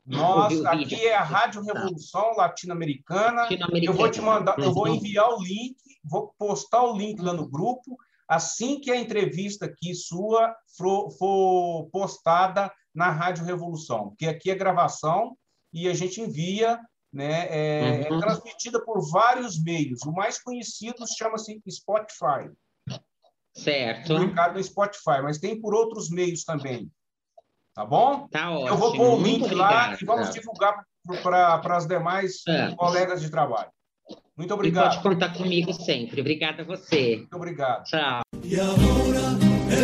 Nossa, 0.05 0.71
aqui 0.71 0.95
é 1.05 1.17
a 1.17 1.23
Rádio 1.23 1.63
Revolução 1.63 2.37
Latino-Americana. 2.37 3.43
Latino 3.43 3.67
eu 3.83 3.93
vou 3.93 4.09
te 4.09 4.21
mandar, 4.21 4.57
eu 4.59 4.73
vou 4.73 4.87
enviar 4.87 5.29
o 5.31 5.43
link, 5.43 5.77
vou 6.05 6.33
postar 6.39 6.83
o 6.83 6.97
link 6.97 7.21
lá 7.21 7.33
no 7.33 7.49
grupo. 7.49 7.99
Assim 8.29 8.81
que 8.81 8.91
a 8.91 8.97
entrevista 8.97 9.67
aqui 9.67 9.95
sua 9.95 10.55
for, 10.77 11.11
for 11.13 11.89
postada 11.93 12.73
na 12.95 13.11
Rádio 13.11 13.45
Revolução, 13.45 14.09
porque 14.09 14.27
aqui 14.27 14.51
é 14.51 14.55
gravação 14.55 15.37
e 15.73 15.89
a 15.89 15.95
gente 15.95 16.21
envia, 16.21 16.81
né? 17.13 17.47
É, 17.49 18.07
é 18.07 18.11
uhum. 18.11 18.19
é 18.19 18.21
transmitida 18.21 18.83
por 18.85 19.01
vários 19.11 19.63
meios. 19.63 20.01
O 20.03 20.13
mais 20.13 20.43
conhecido 20.43 21.05
chama-se 21.17 21.61
Spotify. 21.71 22.51
Certo. 23.55 24.15
Publicado 24.15 24.55
no 24.55 24.63
Spotify, 24.63 25.23
mas 25.23 25.39
tem 25.39 25.61
por 25.61 25.75
outros 25.75 26.11
meios 26.11 26.45
também. 26.45 26.91
Tá 27.75 27.85
bom? 27.85 28.27
Tá 28.29 28.51
ótimo. 28.51 28.69
Eu 28.69 28.77
vou 28.77 28.97
pôr 28.97 29.19
o 29.19 29.23
link 29.23 29.55
lá 29.55 29.97
e 30.01 30.05
vamos 30.05 30.31
divulgar 30.31 30.83
para 31.23 31.77
as 31.77 31.87
demais 31.87 32.43
é. 32.49 32.75
colegas 32.75 33.21
de 33.21 33.31
trabalho. 33.31 33.71
Muito 34.37 34.53
obrigado. 34.53 34.85
E 34.85 34.89
pode 34.89 35.03
contar 35.03 35.33
comigo 35.33 35.73
sempre. 35.73 36.21
Obrigada 36.21 36.63
a 36.63 36.65
você. 36.65 37.17
Muito 37.17 37.37
obrigado. 37.37 37.85
Tchau. 37.85 38.21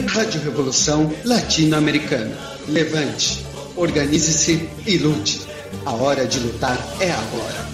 Rádio 0.09 0.43
Revolução 0.43 1.11
Latino-Americana. 1.25 2.37
Levante, 2.69 3.45
organize-se 3.77 4.69
e 4.87 4.99
lute. 4.99 5.41
A 5.87 5.93
hora 5.93 6.27
de 6.27 6.39
lutar 6.39 6.79
é 7.01 7.11
agora. 7.11 7.73